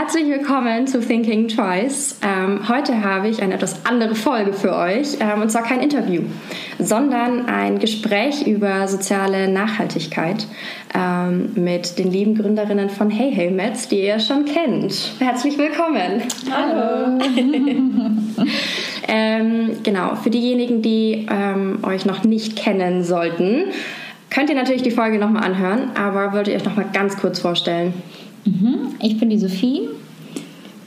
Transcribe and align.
Herzlich 0.00 0.28
willkommen 0.28 0.86
zu 0.86 1.00
Thinking 1.00 1.48
Twice. 1.48 2.20
Ähm, 2.22 2.68
heute 2.68 3.02
habe 3.02 3.26
ich 3.26 3.42
eine 3.42 3.54
etwas 3.54 3.84
andere 3.84 4.14
Folge 4.14 4.52
für 4.52 4.72
euch. 4.76 5.16
Ähm, 5.18 5.42
und 5.42 5.50
zwar 5.50 5.64
kein 5.64 5.80
Interview, 5.80 6.22
sondern 6.78 7.46
ein 7.46 7.80
Gespräch 7.80 8.46
über 8.46 8.86
soziale 8.86 9.48
Nachhaltigkeit 9.48 10.46
ähm, 10.94 11.50
mit 11.56 11.98
den 11.98 12.12
lieben 12.12 12.36
Gründerinnen 12.36 12.90
von 12.90 13.10
Hey 13.10 13.32
Hey 13.34 13.50
Mets, 13.50 13.88
die 13.88 14.04
ihr 14.04 14.20
schon 14.20 14.44
kennt. 14.44 15.14
Herzlich 15.18 15.58
willkommen. 15.58 16.22
Hallo. 16.48 17.18
Ähm, 19.10 19.78
genau, 19.84 20.16
für 20.16 20.28
diejenigen, 20.28 20.82
die 20.82 21.26
ähm, 21.30 21.78
euch 21.82 22.04
noch 22.04 22.24
nicht 22.24 22.56
kennen 22.56 23.02
sollten, 23.02 23.64
könnt 24.28 24.50
ihr 24.50 24.54
natürlich 24.54 24.82
die 24.82 24.90
Folge 24.90 25.18
nochmal 25.18 25.44
anhören, 25.44 25.92
aber 25.94 26.34
wollt 26.34 26.46
ihr 26.46 26.56
euch 26.56 26.64
nochmal 26.66 26.90
ganz 26.92 27.16
kurz 27.16 27.38
vorstellen? 27.38 27.94
Mhm. 28.48 28.94
Ich 29.00 29.18
bin 29.18 29.30
die 29.30 29.38
Sophie. 29.38 29.88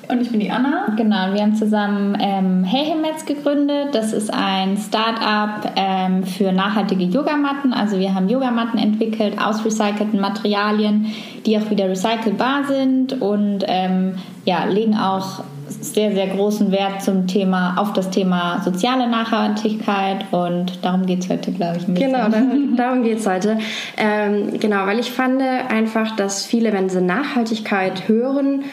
Und 0.10 0.22
ich 0.22 0.30
bin 0.30 0.42
die 0.42 0.52
Anna. 0.52 0.94
Genau, 0.98 1.34
wir 1.34 1.42
haben 1.42 1.56
zusammen 1.56 2.18
ähm, 2.20 2.66
Heyhemets 2.66 3.26
gegründet. 3.26 3.90
Das 3.94 4.12
ist 4.12 4.34
ein 4.34 4.76
Start-up 4.76 5.72
ähm, 5.78 6.26
für 6.26 6.52
nachhaltige 6.52 7.06
Yogamatten. 7.06 7.72
Also 7.72 7.98
wir 7.98 8.14
haben 8.14 8.28
Yogamatten 8.28 8.78
entwickelt 8.78 9.42
aus 9.42 9.64
recycelten 9.64 10.20
Materialien, 10.20 11.06
die 11.46 11.58
auch 11.58 11.70
wieder 11.70 11.88
recycelbar 11.88 12.66
sind 12.66 13.22
und 13.22 13.64
ähm, 13.68 14.16
ja, 14.44 14.66
legen 14.66 14.98
auch 14.98 15.46
sehr, 15.82 16.12
sehr 16.12 16.28
großen 16.28 16.72
Wert 16.72 17.02
zum 17.02 17.28
Thema, 17.28 17.76
auf 17.78 17.94
das 17.94 18.10
Thema 18.10 18.62
soziale 18.64 19.10
Nachhaltigkeit 19.10 20.26
und 20.32 20.84
darum 20.84 21.06
geht 21.06 21.24
es 21.24 21.30
heute, 21.30 21.52
glaube 21.52 21.78
ich. 21.78 21.86
Genau, 21.96 22.30
darum, 22.30 22.76
darum 22.76 23.04
geht 23.04 23.20
es 23.20 23.28
heute. 23.28 23.58
Ähm, 23.98 24.60
genau, 24.60 24.86
weil 24.86 25.00
ich 25.00 25.12
fand 25.12 25.42
einfach, 25.42 26.16
dass 26.16 26.46
viele, 26.46 26.74
wenn 26.74 26.90
sie 26.90 27.02
Nachhaltigkeit 27.02 28.08
hören, 28.08 28.64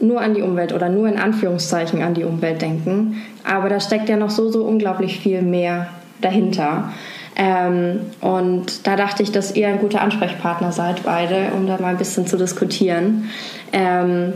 nur 0.00 0.20
an 0.20 0.34
die 0.34 0.42
Umwelt 0.42 0.72
oder 0.72 0.88
nur 0.88 1.08
in 1.08 1.18
Anführungszeichen 1.18 2.02
an 2.02 2.14
die 2.14 2.24
Umwelt 2.24 2.62
denken. 2.62 3.22
Aber 3.44 3.68
da 3.68 3.80
steckt 3.80 4.08
ja 4.08 4.16
noch 4.16 4.30
so, 4.30 4.50
so 4.50 4.64
unglaublich 4.64 5.18
viel 5.18 5.42
mehr 5.42 5.88
dahinter. 6.20 6.92
Ähm, 7.36 8.00
und 8.20 8.86
da 8.86 8.96
dachte 8.96 9.22
ich, 9.22 9.30
dass 9.30 9.54
ihr 9.54 9.68
ein 9.68 9.78
guter 9.78 10.00
Ansprechpartner 10.00 10.72
seid, 10.72 11.04
beide, 11.04 11.52
um 11.56 11.66
da 11.66 11.78
mal 11.80 11.88
ein 11.88 11.98
bisschen 11.98 12.26
zu 12.26 12.36
diskutieren. 12.36 13.30
Ähm, 13.72 14.34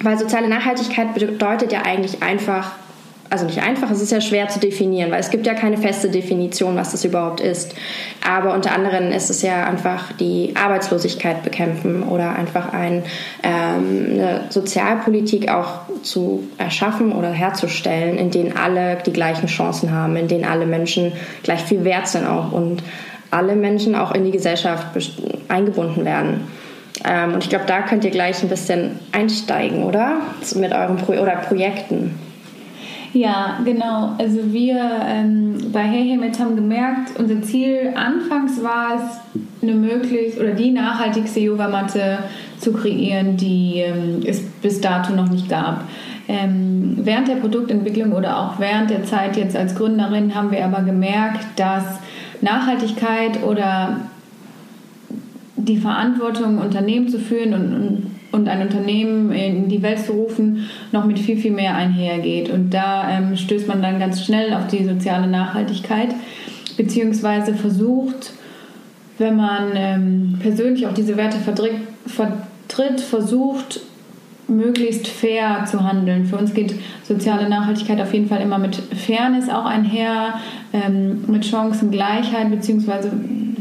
weil 0.00 0.18
soziale 0.18 0.48
Nachhaltigkeit 0.48 1.14
bedeutet 1.14 1.72
ja 1.72 1.82
eigentlich 1.82 2.22
einfach 2.22 2.72
also 3.32 3.46
nicht 3.46 3.62
einfach, 3.62 3.90
es 3.90 4.02
ist 4.02 4.12
ja 4.12 4.20
schwer 4.20 4.48
zu 4.48 4.60
definieren, 4.60 5.10
weil 5.10 5.20
es 5.20 5.30
gibt 5.30 5.46
ja 5.46 5.54
keine 5.54 5.78
feste 5.78 6.10
Definition, 6.10 6.76
was 6.76 6.90
das 6.90 7.02
überhaupt 7.02 7.40
ist. 7.40 7.74
Aber 8.22 8.52
unter 8.52 8.72
anderem 8.72 9.10
ist 9.10 9.30
es 9.30 9.40
ja 9.40 9.64
einfach 9.64 10.12
die 10.12 10.52
Arbeitslosigkeit 10.54 11.42
bekämpfen 11.42 12.02
oder 12.02 12.36
einfach 12.36 12.74
ein, 12.74 13.04
ähm, 13.42 14.10
eine 14.12 14.40
Sozialpolitik 14.50 15.50
auch 15.50 15.80
zu 16.02 16.46
erschaffen 16.58 17.12
oder 17.12 17.30
herzustellen, 17.30 18.18
in 18.18 18.30
denen 18.30 18.54
alle 18.54 18.98
die 19.06 19.14
gleichen 19.14 19.46
Chancen 19.46 19.92
haben, 19.92 20.14
in 20.16 20.28
denen 20.28 20.44
alle 20.44 20.66
Menschen 20.66 21.12
gleich 21.42 21.62
viel 21.62 21.84
wert 21.84 22.08
sind 22.08 22.26
auch 22.26 22.52
und 22.52 22.82
alle 23.30 23.56
Menschen 23.56 23.94
auch 23.94 24.12
in 24.12 24.26
die 24.26 24.30
Gesellschaft 24.30 24.88
eingebunden 25.48 26.04
werden. 26.04 26.42
Ähm, 27.04 27.34
und 27.34 27.42
ich 27.42 27.50
glaube, 27.50 27.64
da 27.66 27.82
könnt 27.82 28.04
ihr 28.04 28.10
gleich 28.10 28.42
ein 28.42 28.48
bisschen 28.48 28.98
einsteigen, 29.12 29.84
oder? 29.84 30.18
Mit 30.54 30.72
euren 30.72 30.96
Pro 30.96 31.12
oder 31.12 31.36
Projekten. 31.36 32.18
Ja, 33.14 33.58
genau. 33.64 34.12
Also 34.18 34.52
wir 34.52 34.80
ähm, 35.06 35.56
bei 35.70 35.82
Hey 35.82 36.08
Hey 36.08 36.16
Met 36.16 36.38
haben 36.38 36.56
gemerkt, 36.56 37.18
unser 37.18 37.42
Ziel 37.42 37.92
anfangs 37.94 38.62
war 38.62 38.96
es, 38.96 39.42
eine 39.62 39.74
möglichst 39.74 40.40
oder 40.40 40.52
die 40.52 40.70
nachhaltigste 40.70 41.40
Yogamatte 41.40 42.18
zu 42.58 42.72
kreieren, 42.72 43.36
die 43.36 43.80
ähm, 43.80 44.22
es 44.26 44.42
bis 44.42 44.80
dato 44.80 45.12
noch 45.12 45.28
nicht 45.28 45.48
gab. 45.48 45.84
Ähm, 46.26 46.98
während 47.02 47.28
der 47.28 47.34
Produktentwicklung 47.34 48.12
oder 48.12 48.38
auch 48.38 48.58
während 48.58 48.90
der 48.90 49.04
Zeit 49.04 49.36
jetzt 49.36 49.56
als 49.56 49.74
Gründerin 49.74 50.34
haben 50.34 50.50
wir 50.50 50.64
aber 50.64 50.82
gemerkt, 50.82 51.44
dass 51.56 51.84
Nachhaltigkeit 52.40 53.42
oder 53.42 54.00
die 55.64 55.78
Verantwortung, 55.78 56.58
Unternehmen 56.58 57.08
zu 57.08 57.18
führen 57.18 57.54
und, 57.54 57.74
und 57.74 58.12
und 58.32 58.48
ein 58.48 58.62
Unternehmen 58.62 59.30
in 59.30 59.68
die 59.68 59.82
Welt 59.82 60.00
zu 60.00 60.12
rufen, 60.12 60.68
noch 60.90 61.04
mit 61.04 61.18
viel, 61.18 61.36
viel 61.36 61.52
mehr 61.52 61.76
einhergeht. 61.76 62.50
Und 62.50 62.70
da 62.70 63.08
ähm, 63.10 63.36
stößt 63.36 63.68
man 63.68 63.82
dann 63.82 64.00
ganz 64.00 64.24
schnell 64.24 64.54
auf 64.54 64.66
die 64.66 64.84
soziale 64.84 65.26
Nachhaltigkeit, 65.26 66.14
beziehungsweise 66.76 67.54
versucht, 67.54 68.32
wenn 69.18 69.36
man 69.36 69.72
ähm, 69.74 70.38
persönlich 70.40 70.86
auch 70.86 70.94
diese 70.94 71.16
Werte 71.16 71.38
vertritt, 71.38 71.74
vertritt, 72.06 73.00
versucht, 73.00 73.80
möglichst 74.48 75.08
fair 75.08 75.64
zu 75.70 75.82
handeln. 75.84 76.26
Für 76.26 76.36
uns 76.36 76.52
geht 76.52 76.74
soziale 77.04 77.48
Nachhaltigkeit 77.48 78.00
auf 78.00 78.12
jeden 78.12 78.28
Fall 78.28 78.40
immer 78.40 78.58
mit 78.58 78.76
Fairness 78.76 79.48
auch 79.48 79.64
einher, 79.64 80.34
ähm, 80.72 81.24
mit 81.26 81.46
Chancengleichheit, 81.46 82.50
beziehungsweise 82.50 83.12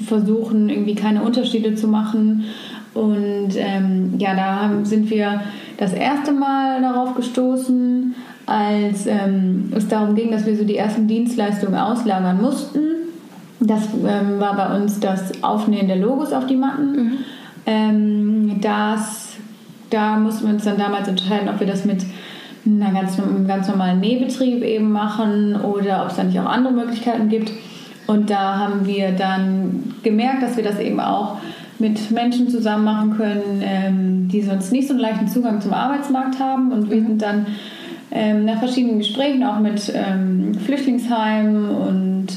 versuchen 0.05 0.69
irgendwie 0.69 0.95
keine 0.95 1.21
Unterschiede 1.23 1.75
zu 1.75 1.87
machen 1.87 2.45
und 2.93 3.51
ähm, 3.55 4.15
ja, 4.17 4.35
da 4.35 4.71
sind 4.83 5.09
wir 5.09 5.41
das 5.77 5.93
erste 5.93 6.33
Mal 6.33 6.81
darauf 6.81 7.15
gestoßen, 7.15 8.13
als 8.45 9.07
ähm, 9.07 9.71
es 9.75 9.87
darum 9.87 10.15
ging, 10.15 10.31
dass 10.31 10.45
wir 10.45 10.57
so 10.57 10.65
die 10.65 10.75
ersten 10.75 11.07
Dienstleistungen 11.07 11.79
auslagern 11.79 12.41
mussten. 12.41 12.79
Das 13.61 13.83
ähm, 13.93 14.39
war 14.39 14.55
bei 14.55 14.75
uns 14.75 14.99
das 14.99 15.43
Aufnehmen 15.43 15.87
der 15.87 15.97
Logos 15.97 16.33
auf 16.33 16.47
die 16.47 16.55
Matten. 16.55 16.91
Mhm. 16.91 17.11
Ähm, 17.65 18.61
das, 18.61 19.20
da 19.91 20.17
mussten 20.17 20.47
wir 20.47 20.53
uns 20.53 20.63
dann 20.63 20.77
damals 20.77 21.07
entscheiden, 21.07 21.49
ob 21.49 21.59
wir 21.59 21.67
das 21.67 21.85
mit 21.85 22.03
einer 22.65 22.91
ganz, 22.91 23.19
einem 23.19 23.47
ganz 23.47 23.67
normalen 23.67 23.99
Nähbetrieb 23.99 24.63
eben 24.63 24.91
machen 24.91 25.55
oder 25.61 26.03
ob 26.03 26.11
es 26.11 26.17
da 26.17 26.23
nicht 26.23 26.39
auch 26.39 26.45
andere 26.45 26.73
Möglichkeiten 26.73 27.29
gibt. 27.29 27.51
Und 28.07 28.29
da 28.29 28.57
haben 28.57 28.85
wir 28.85 29.11
dann 29.11 29.93
gemerkt, 30.03 30.43
dass 30.43 30.57
wir 30.57 30.63
das 30.63 30.79
eben 30.79 30.99
auch 30.99 31.37
mit 31.79 32.11
Menschen 32.11 32.49
zusammen 32.49 32.83
machen 32.83 33.17
können, 33.17 33.63
ähm, 33.63 34.27
die 34.27 34.41
sonst 34.41 34.71
nicht 34.71 34.87
so 34.87 34.93
einen 34.93 35.01
leichten 35.01 35.27
Zugang 35.27 35.61
zum 35.61 35.73
Arbeitsmarkt 35.73 36.39
haben. 36.39 36.71
Und 36.71 36.89
wir 36.89 36.97
mhm. 36.97 37.07
sind 37.07 37.21
dann 37.21 37.45
ähm, 38.11 38.45
nach 38.45 38.59
verschiedenen 38.59 38.99
Gesprächen 38.99 39.43
auch 39.43 39.59
mit 39.59 39.91
ähm, 39.95 40.53
Flüchtlingsheimen 40.65 41.69
und 41.69 42.27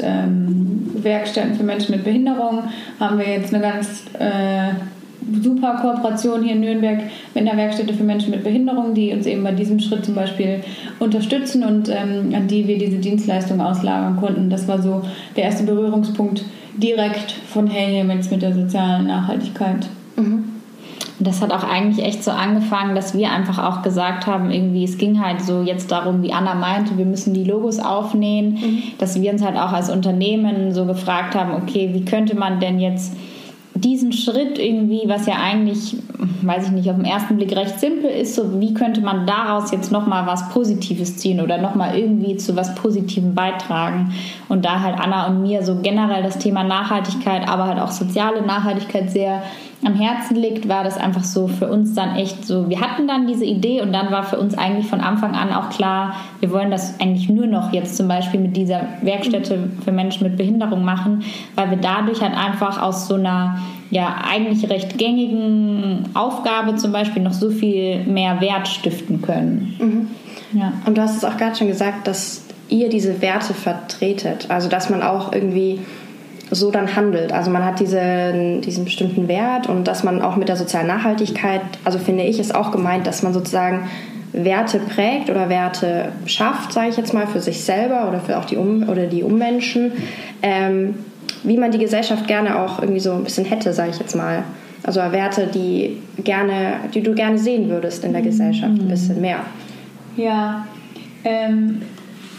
Werkstätten 1.05 1.55
für 1.55 1.63
Menschen 1.63 1.95
mit 1.95 2.05
Behinderung 2.05 2.65
haben 2.99 3.19
wir 3.19 3.29
jetzt 3.29 3.55
eine 3.55 3.63
ganz 3.63 4.05
äh, 4.19 4.71
super 5.43 5.79
Kooperation 5.81 6.43
hier 6.43 6.55
in 6.55 6.61
Nürnberg 6.61 7.03
mit 7.35 7.49
einer 7.49 7.57
Werkstätte 7.57 7.95
für 7.95 8.05
Menschen 8.05 8.31
mit 8.31 8.45
Behinderung, 8.45 8.95
die 8.95 9.13
uns 9.13 9.27
eben 9.27 9.43
bei 9.43 9.53
diesem 9.53 9.81
Schritt 9.81 10.05
zum 10.05 10.15
Beispiel 10.15 10.61
unterstützen 10.99 11.65
und 11.65 11.89
ähm, 11.89 12.35
an 12.35 12.47
die 12.49 12.67
wir 12.67 12.79
diese 12.79 12.99
Dienstleistung 12.99 13.61
auslagern 13.61 14.17
konnten. 14.17 14.51
Das 14.51 14.69
war 14.69 14.81
so 14.81 15.03
der 15.37 15.45
erste 15.45 15.65
Berührungspunkt 15.65 16.45
direkt 16.77 17.33
von 17.33 17.67
Hey 17.67 17.95
Hemens 17.95 18.31
mit 18.31 18.43
der 18.43 18.55
sozialen 18.55 19.07
Nachhaltigkeit. 19.07 19.89
Mhm. 20.17 20.45
Und 21.19 21.29
das 21.29 21.41
hat 21.41 21.53
auch 21.53 21.63
eigentlich 21.63 22.05
echt 22.05 22.25
so 22.25 22.33
angefangen, 22.33 22.97
dass 22.97 23.17
wir 23.17 23.31
einfach 23.31 23.59
auch 23.59 23.83
gesagt 23.83 24.27
haben, 24.27 24.51
irgendwie, 24.51 24.83
es 24.83 24.99
ging 24.99 25.25
halt 25.25 25.41
so 25.41 25.63
jetzt 25.63 25.93
darum, 25.93 26.23
wie 26.23 26.33
Anna 26.33 26.55
meinte, 26.55 26.99
wir 26.99 27.05
müssen 27.05 27.35
die 27.35 27.45
Logos 27.45 27.79
aufnähen, 27.79 28.55
mhm. 28.55 28.83
dass 28.99 29.21
wir 29.21 29.33
uns 29.33 29.45
halt 29.45 29.57
auch 29.57 29.73
als 29.73 29.91
Unternehmen 29.91 30.75
so 30.75 30.87
gefragt 30.87 31.37
haben, 31.37 31.53
okay, 31.55 31.91
wie 31.93 32.05
könnte 32.05 32.35
man 32.35 32.59
denn 32.59 32.81
jetzt 32.81 33.17
diesen 33.75 34.13
Schritt 34.13 34.59
irgendwie, 34.59 35.03
was 35.07 35.27
ja 35.27 35.35
eigentlich, 35.35 35.97
weiß 36.43 36.67
ich 36.67 36.73
nicht, 36.73 36.89
auf 36.91 36.97
den 36.97 37.05
ersten 37.05 37.37
Blick 37.37 37.57
recht 37.57 37.81
simpel 37.81 38.09
ist, 38.09 38.37
so 38.37 38.61
wie 38.61 38.73
könnte 38.73 39.01
man 39.01 39.27
daraus 39.27 39.73
jetzt 39.73 39.91
nochmal 39.91 40.27
was 40.27 40.49
Positives 40.51 41.17
ziehen 41.17 41.41
oder 41.41 41.59
nochmal 41.59 41.99
irgendwie 41.99 42.37
zu 42.37 42.55
was 42.55 42.75
Positivem 42.77 43.35
beitragen. 43.35 44.15
Und 44.49 44.65
da 44.65 44.81
halt 44.81 45.01
Anna 45.01 45.27
und 45.27 45.43
mir 45.43 45.65
so 45.65 45.81
generell 45.83 46.23
das 46.23 46.39
Thema 46.39 46.63
Nachhaltigkeit, 46.63 47.49
aber 47.49 47.67
halt 47.67 47.81
auch 47.81 47.91
soziale 47.91 48.43
Nachhaltigkeit 48.43 49.11
sehr 49.11 49.43
am 49.85 49.95
Herzen 49.95 50.37
liegt, 50.37 50.69
war 50.69 50.85
das 50.85 50.97
einfach 50.97 51.25
so 51.25 51.49
für 51.49 51.69
uns 51.69 51.95
dann 51.95 52.17
echt 52.17 52.47
so, 52.47 52.69
wir 52.69 52.81
hatten 52.81 53.07
dann 53.07 53.27
diese 53.27 53.45
Idee 53.45 53.83
und 53.83 53.93
dann 53.93 54.11
war 54.11 54.23
für 54.23 54.39
uns 54.39 54.57
eigentlich 54.57 54.87
von 54.87 55.01
Anfang 55.01 55.35
an 55.35 55.53
auch 55.53 55.71
klar, 55.71 56.15
wir 56.41 56.51
wollen 56.51 56.71
das 56.71 57.01
eigentlich 57.01 57.29
nur 57.29 57.47
noch 57.47 57.73
jetzt 57.73 57.97
zum 57.97 58.09
Beispiel 58.09 58.41
mit 58.41 58.57
dieser 58.57 58.81
Werkstätte 59.03 59.69
für 59.85 59.93
Menschen 59.93 60.25
mit 60.25 60.37
Behinderung 60.37 60.85
machen, 60.85 61.25
weil 61.55 61.71
wir 61.71 61.79
dadurch 61.79 62.23
halt 62.23 62.35
einfach 62.35 62.81
aus 62.81 63.09
so 63.09 63.15
einer 63.15 63.59
ja 63.91 64.17
eigentlich 64.29 64.69
recht 64.71 64.99
gängigen 64.99 66.09
Aufgabe 66.15 66.77
zum 66.77 66.93
Beispiel 66.93 67.23
noch 67.23 67.33
so 67.33 67.51
viel 67.51 68.05
mehr 68.05 68.41
Wert 68.41 68.69
stiften 68.69 69.23
können. 69.23 69.77
Mhm. 69.79 70.59
Ja. 70.59 70.73
Und 70.87 70.97
du 70.97 71.03
hast 71.03 71.17
es 71.17 71.25
auch 71.25 71.37
gerade 71.37 71.57
schon 71.57 71.69
gesagt, 71.69 72.07
dass 72.07 72.45
ihr 72.69 72.89
diese 72.89 73.21
Werte 73.21 73.55
vertretet. 73.55 74.47
Also 74.49 74.69
dass 74.69 74.91
man 74.91 75.03
auch 75.03 75.33
irgendwie 75.33 75.81
so 76.51 76.71
dann 76.71 76.95
handelt. 76.95 77.33
Also 77.33 77.51
man 77.51 77.65
hat 77.65 77.81
diese, 77.81 78.61
diesen 78.61 78.85
bestimmten 78.85 79.29
Wert 79.29 79.69
und 79.69 79.89
dass 79.89 80.05
man 80.05 80.23
auch 80.23 80.37
mit 80.37 80.49
der 80.49 80.57
sozialen 80.57 80.87
Nachhaltigkeit, 80.87 81.63
also 81.85 81.99
finde 81.99 82.25
ich, 82.25 82.39
ist 82.39 82.55
auch 82.55 82.71
gemeint, 82.71 83.07
dass 83.07 83.23
man 83.23 83.33
sozusagen 83.33 83.89
Werte 84.33 84.81
prägt 84.81 85.31
oder 85.31 85.49
Werte 85.49 86.13
schafft, 86.27 86.73
sage 86.73 86.89
ich 86.91 86.97
jetzt 86.97 87.15
mal, 87.15 87.27
für 87.27 87.41
sich 87.41 87.63
selber 87.63 88.09
oder 88.09 88.21
für 88.21 88.39
auch 88.39 88.45
die 88.45 88.57
um 88.57 88.89
oder 88.89 89.07
die 89.07 89.23
Ummenschen, 89.23 89.93
ähm, 90.43 90.97
wie 91.45 91.57
man 91.57 91.71
die 91.71 91.79
Gesellschaft 91.79 92.27
gerne 92.27 92.59
auch 92.59 92.81
irgendwie 92.81 93.01
so 93.01 93.13
ein 93.13 93.25
bisschen 93.25 93.45
hätte, 93.45 93.73
sage 93.73 93.91
ich 93.91 93.99
jetzt 93.99 94.17
mal. 94.17 94.43
Also 94.83 95.01
Werte, 95.01 95.47
die 95.47 95.99
gerne, 96.23 96.75
die 96.93 97.03
du 97.03 97.15
gerne 97.15 97.39
sehen 97.39 97.71
würdest 97.71 98.05
in 98.05 98.13
der 98.13 98.23
Gesellschaft, 98.23 98.73
ein 98.73 98.89
bisschen 98.89 99.21
mehr. 99.21 99.41
Ja, 100.17 100.67
ähm, 101.25 101.83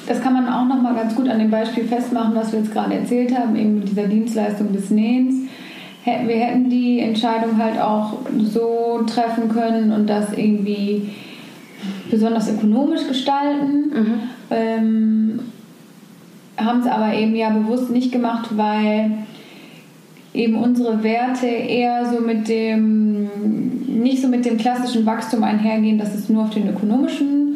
das 0.08 0.22
kann 0.22 0.34
man 0.34 0.48
auch 0.48 0.66
noch 0.66 0.82
mal 0.82 0.96
ganz 0.96 1.16
gut 1.16 1.28
an 1.30 1.40
dem 1.40 1.50
Beispiel 1.52 1.86
festmachen, 1.86 2.36
was 2.36 2.52
wir 2.52 2.60
jetzt 2.60 2.72
gerade 2.72 2.94
erzählt 2.94 3.38
haben, 3.38 3.56
eben 3.56 3.80
mit 3.80 3.90
dieser 3.90 4.08
Dienstleistung 4.08 4.72
des 4.74 4.90
Nähens. 4.92 5.36
Wir 6.04 6.36
hätten 6.36 6.70
die 6.70 7.00
Entscheidung 7.00 7.58
halt 7.58 7.82
auch 7.82 8.14
so 8.38 9.02
treffen 9.08 9.50
können 9.50 9.92
und 9.92 10.08
das 10.08 10.34
irgendwie 10.34 11.10
besonders 12.12 12.50
ökonomisch 12.50 13.08
gestalten. 13.08 13.90
Mhm. 13.90 14.20
Ähm, 14.52 15.40
haben 16.58 16.80
es 16.82 16.88
aber 16.88 17.14
eben 17.14 17.36
ja 17.36 17.50
bewusst 17.50 17.90
nicht 17.90 18.12
gemacht, 18.12 18.50
weil 18.56 19.12
eben 20.34 20.56
unsere 20.56 21.04
Werte 21.04 21.48
eher 21.48 22.06
so 22.06 22.20
mit 22.20 22.48
dem, 22.48 23.30
nicht 23.88 24.22
so 24.22 24.28
mit 24.28 24.46
dem 24.46 24.58
klassischen 24.58 25.06
Wachstum 25.06 25.44
einhergehen, 25.44 25.98
dass 25.98 26.14
es 26.14 26.30
nur 26.30 26.44
auf 26.44 26.52
den 26.52 26.70
ökonomischen 26.70 27.55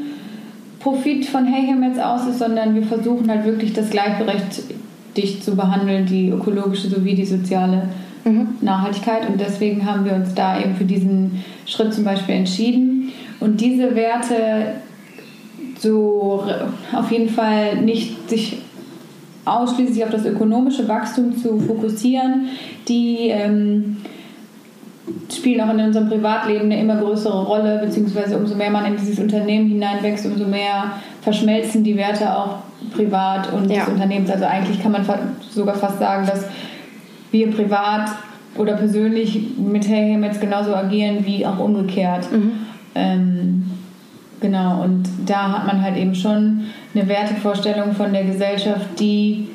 Profit 0.80 1.26
von 1.26 1.46
Heyhem 1.46 1.84
jetzt 1.84 2.00
aus 2.00 2.28
ist, 2.28 2.40
sondern 2.40 2.76
wir 2.76 2.84
versuchen 2.84 3.30
halt 3.30 3.46
wirklich 3.46 3.74
das 3.74 3.90
gleichberechtigt 3.90 5.44
zu 5.44 5.56
behandeln, 5.56 6.06
die 6.06 6.30
ökologische 6.30 6.90
sowie 6.90 7.16
die 7.16 7.26
soziale 7.26 7.90
mhm. 8.24 8.50
Nachhaltigkeit. 8.62 9.28
Und 9.30 9.40
deswegen 9.40 9.86
haben 9.86 10.06
wir 10.06 10.14
uns 10.14 10.34
da 10.34 10.60
eben 10.60 10.76
für 10.76 10.86
diesen 10.86 11.44
Schritt 11.66 11.94
zum 11.94 12.04
Beispiel 12.04 12.36
entschieden. 12.36 13.12
Und 13.40 13.60
diese 13.62 13.96
Werte 13.96 14.74
so 15.78 16.44
auf 16.94 17.12
jeden 17.12 17.30
Fall 17.30 17.78
nicht 17.82 18.30
sich 18.30 18.58
ausschließlich 19.46 20.04
auf 20.04 20.12
das 20.12 20.26
ökonomische 20.26 20.88
Wachstum 20.88 21.38
zu 21.38 21.60
fokussieren, 21.60 22.50
die 22.88 23.30
ähm, 23.30 23.98
spielen 25.32 25.62
auch 25.62 25.74
in 25.74 25.80
unserem 25.80 26.10
Privatleben 26.10 26.66
eine 26.66 26.80
immer 26.80 26.98
größere 26.98 27.44
Rolle, 27.46 27.80
beziehungsweise 27.84 28.38
umso 28.38 28.56
mehr 28.56 28.72
man 28.72 28.86
in 28.86 28.98
dieses 28.98 29.20
Unternehmen 29.20 29.68
hineinwächst, 29.68 30.26
umso 30.26 30.46
mehr 30.46 30.92
verschmelzen 31.22 31.84
die 31.84 31.96
Werte 31.98 32.36
auch 32.36 32.58
privat 32.96 33.52
und 33.54 33.70
ja. 33.70 33.80
des 33.80 33.90
Unternehmens. 33.90 34.32
Also 34.32 34.46
eigentlich 34.46 34.82
kann 34.82 34.92
man 34.92 35.06
sogar 35.50 35.76
fast 35.76 36.00
sagen, 36.00 36.26
dass 36.26 36.46
wir 37.32 37.52
privat 37.52 38.10
oder 38.58 38.74
persönlich 38.74 39.58
mit 39.58 39.88
Heyhem 39.88 40.24
jetzt 40.24 40.42
genauso 40.42 40.74
agieren 40.76 41.26
wie 41.26 41.46
auch 41.46 41.60
umgekehrt. 41.60 42.32
Mhm. 42.32 42.52
Ähm, 42.96 43.72
genau, 44.42 44.84
und 44.84 45.08
da 45.26 45.52
hat 45.52 45.68
man 45.68 45.82
halt 45.82 45.98
eben 45.98 46.16
schon 46.16 46.66
eine 46.94 47.08
Wertevorstellung 47.08 47.94
von 47.94 48.12
der 48.12 48.24
Gesellschaft, 48.24 49.00
die 49.00 49.50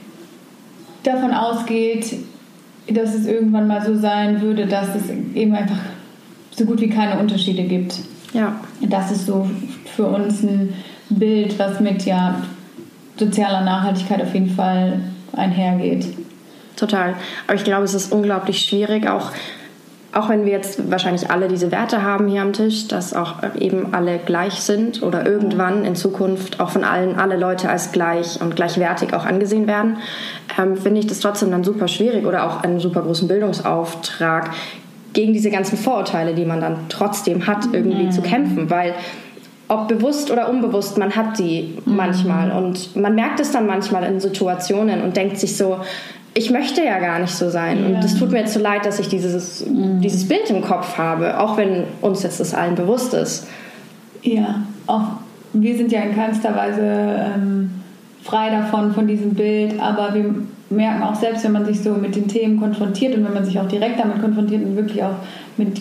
davon 1.02 1.32
ausgeht, 1.32 2.16
dass 2.90 3.14
es 3.14 3.26
irgendwann 3.26 3.66
mal 3.66 3.84
so 3.84 3.96
sein 3.96 4.40
würde, 4.42 4.66
dass 4.66 4.88
es 4.94 5.10
eben 5.34 5.54
einfach 5.54 5.78
so 6.50 6.64
gut 6.64 6.80
wie 6.80 6.88
keine 6.88 7.18
Unterschiede 7.18 7.64
gibt. 7.64 8.00
Ja. 8.32 8.60
Das 8.80 9.10
ist 9.10 9.26
so 9.26 9.48
für 9.96 10.06
uns 10.06 10.42
ein 10.42 10.74
Bild, 11.08 11.58
was 11.58 11.80
mit 11.80 12.04
ja, 12.04 12.42
sozialer 13.16 13.62
Nachhaltigkeit 13.62 14.22
auf 14.22 14.34
jeden 14.34 14.50
Fall 14.50 15.00
einhergeht. 15.32 16.06
Total. 16.76 17.14
Aber 17.46 17.56
ich 17.56 17.64
glaube, 17.64 17.84
es 17.84 17.94
ist 17.94 18.12
unglaublich 18.12 18.60
schwierig, 18.60 19.08
auch 19.08 19.30
auch 20.14 20.28
wenn 20.28 20.44
wir 20.44 20.52
jetzt 20.52 20.90
wahrscheinlich 20.90 21.30
alle 21.30 21.48
diese 21.48 21.72
Werte 21.72 22.02
haben 22.02 22.28
hier 22.28 22.42
am 22.42 22.52
Tisch, 22.52 22.86
dass 22.86 23.14
auch 23.14 23.34
eben 23.58 23.92
alle 23.94 24.18
gleich 24.18 24.54
sind 24.54 25.02
oder 25.02 25.26
irgendwann 25.26 25.84
in 25.84 25.96
Zukunft 25.96 26.60
auch 26.60 26.70
von 26.70 26.84
allen 26.84 27.16
alle 27.18 27.36
Leute 27.36 27.68
als 27.68 27.90
gleich 27.90 28.40
und 28.40 28.54
gleichwertig 28.54 29.12
auch 29.12 29.26
angesehen 29.26 29.66
werden, 29.66 29.96
ähm, 30.58 30.76
finde 30.76 31.00
ich 31.00 31.06
das 31.08 31.20
trotzdem 31.20 31.50
dann 31.50 31.64
super 31.64 31.88
schwierig 31.88 32.26
oder 32.26 32.46
auch 32.46 32.62
einen 32.62 32.78
super 32.78 33.02
großen 33.02 33.26
Bildungsauftrag 33.26 34.50
gegen 35.12 35.32
diese 35.32 35.50
ganzen 35.50 35.76
Vorurteile, 35.76 36.34
die 36.34 36.44
man 36.44 36.60
dann 36.60 36.76
trotzdem 36.88 37.46
hat, 37.46 37.66
irgendwie 37.72 38.04
mhm. 38.04 38.10
zu 38.12 38.22
kämpfen, 38.22 38.70
weil 38.70 38.94
ob 39.66 39.88
bewusst 39.88 40.30
oder 40.30 40.48
unbewusst, 40.48 40.98
man 40.98 41.16
hat 41.16 41.38
die 41.38 41.74
mhm. 41.84 41.96
manchmal 41.96 42.52
und 42.52 42.94
man 42.94 43.14
merkt 43.14 43.40
es 43.40 43.50
dann 43.50 43.66
manchmal 43.66 44.04
in 44.04 44.20
Situationen 44.20 45.02
und 45.02 45.16
denkt 45.16 45.38
sich 45.38 45.56
so, 45.56 45.78
ich 46.34 46.50
möchte 46.50 46.84
ja 46.84 46.98
gar 46.98 47.20
nicht 47.20 47.34
so 47.34 47.48
sein. 47.48 47.78
Ja. 47.78 47.86
Und 47.86 48.04
es 48.04 48.18
tut 48.18 48.32
mir 48.32 48.40
jetzt 48.40 48.54
so 48.54 48.60
leid, 48.60 48.84
dass 48.84 48.98
ich 48.98 49.08
dieses, 49.08 49.64
mhm. 49.64 50.00
dieses 50.00 50.26
Bild 50.26 50.50
im 50.50 50.62
Kopf 50.62 50.98
habe, 50.98 51.40
auch 51.40 51.56
wenn 51.56 51.84
uns 52.00 52.22
jetzt 52.24 52.40
das 52.40 52.54
allen 52.54 52.74
bewusst 52.74 53.14
ist. 53.14 53.46
Ja, 54.22 54.62
auch 54.86 55.04
wir 55.52 55.76
sind 55.76 55.92
ja 55.92 56.00
in 56.00 56.14
keinster 56.14 56.54
Weise 56.56 56.82
ähm, 56.82 57.70
frei 58.22 58.50
davon, 58.50 58.92
von 58.92 59.06
diesem 59.06 59.34
Bild, 59.34 59.80
aber 59.80 60.14
wir 60.14 60.34
merken 60.70 61.02
auch 61.02 61.14
selbst, 61.14 61.44
wenn 61.44 61.52
man 61.52 61.64
sich 61.64 61.80
so 61.80 61.92
mit 61.92 62.16
den 62.16 62.26
Themen 62.26 62.58
konfrontiert 62.58 63.14
und 63.14 63.24
wenn 63.24 63.34
man 63.34 63.44
sich 63.44 63.58
auch 63.60 63.68
direkt 63.68 64.00
damit 64.00 64.20
konfrontiert 64.20 64.64
und 64.64 64.76
wirklich 64.76 65.02
auch 65.04 65.14
mit 65.56 65.80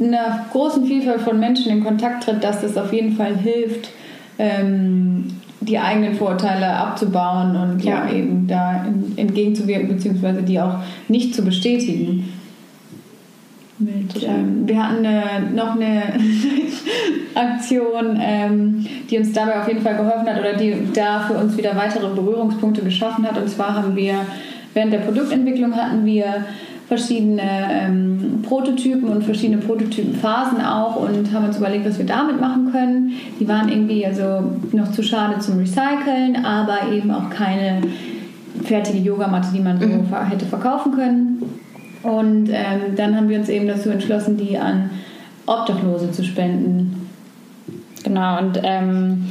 einer 0.00 0.46
großen 0.52 0.86
Vielfalt 0.86 1.20
von 1.20 1.38
Menschen 1.38 1.72
in 1.72 1.84
Kontakt 1.84 2.24
tritt, 2.24 2.42
dass 2.42 2.62
das 2.62 2.76
auf 2.76 2.92
jeden 2.92 3.16
Fall 3.16 3.36
hilft, 3.36 3.90
ähm, 4.38 5.32
die 5.60 5.78
eigenen 5.78 6.14
Vorurteile 6.14 6.66
abzubauen 6.66 7.56
und 7.56 7.84
ja, 7.84 8.06
ja 8.06 8.12
eben 8.12 8.46
da 8.46 8.84
entgegenzuwirken, 9.16 9.88
beziehungsweise 9.88 10.42
die 10.42 10.60
auch 10.60 10.76
nicht 11.08 11.34
zu 11.34 11.42
bestätigen. 11.42 12.32
Mit, 13.80 14.22
ähm, 14.24 14.66
wir 14.66 14.82
hatten 14.82 15.06
eine, 15.06 15.50
noch 15.54 15.76
eine 15.76 16.02
Aktion, 17.34 18.18
ähm, 18.20 18.86
die 19.08 19.18
uns 19.18 19.32
dabei 19.32 19.60
auf 19.60 19.68
jeden 19.68 19.82
Fall 19.82 19.96
geholfen 19.96 20.26
hat 20.26 20.40
oder 20.40 20.54
die 20.54 20.74
da 20.92 21.20
für 21.20 21.34
uns 21.34 21.56
wieder 21.56 21.76
weitere 21.76 22.08
Berührungspunkte 22.12 22.82
geschaffen 22.82 23.24
hat. 23.24 23.38
Und 23.38 23.48
zwar 23.48 23.74
haben 23.74 23.94
wir 23.94 24.26
während 24.74 24.92
der 24.92 24.98
Produktentwicklung 24.98 25.76
hatten 25.76 26.04
wir 26.04 26.44
verschiedene 26.88 27.42
ähm, 27.42 28.42
Prototypen 28.42 29.10
und 29.10 29.22
verschiedene 29.22 29.58
Prototypenphasen 29.58 30.62
auch 30.62 30.96
und 30.96 31.30
haben 31.32 31.44
uns 31.44 31.58
überlegt, 31.58 31.86
was 31.86 31.98
wir 31.98 32.06
damit 32.06 32.40
machen 32.40 32.72
können. 32.72 33.12
Die 33.38 33.46
waren 33.46 33.68
irgendwie 33.68 34.06
also 34.06 34.52
noch 34.72 34.90
zu 34.92 35.02
schade 35.02 35.38
zum 35.38 35.58
Recyceln, 35.58 36.44
aber 36.44 36.90
eben 36.90 37.10
auch 37.10 37.28
keine 37.28 37.82
fertige 38.64 38.98
Yogamatte, 38.98 39.48
die 39.54 39.60
man 39.60 39.78
so 39.78 39.86
mhm. 39.86 40.30
hätte 40.30 40.46
verkaufen 40.46 40.92
können. 40.92 41.42
Und 42.02 42.48
ähm, 42.48 42.96
dann 42.96 43.14
haben 43.16 43.28
wir 43.28 43.38
uns 43.38 43.50
eben 43.50 43.68
dazu 43.68 43.90
entschlossen, 43.90 44.38
die 44.38 44.56
an 44.56 44.90
Obdachlose 45.44 46.10
zu 46.10 46.24
spenden. 46.24 47.06
Genau, 48.02 48.38
und 48.38 48.60
ähm, 48.62 49.26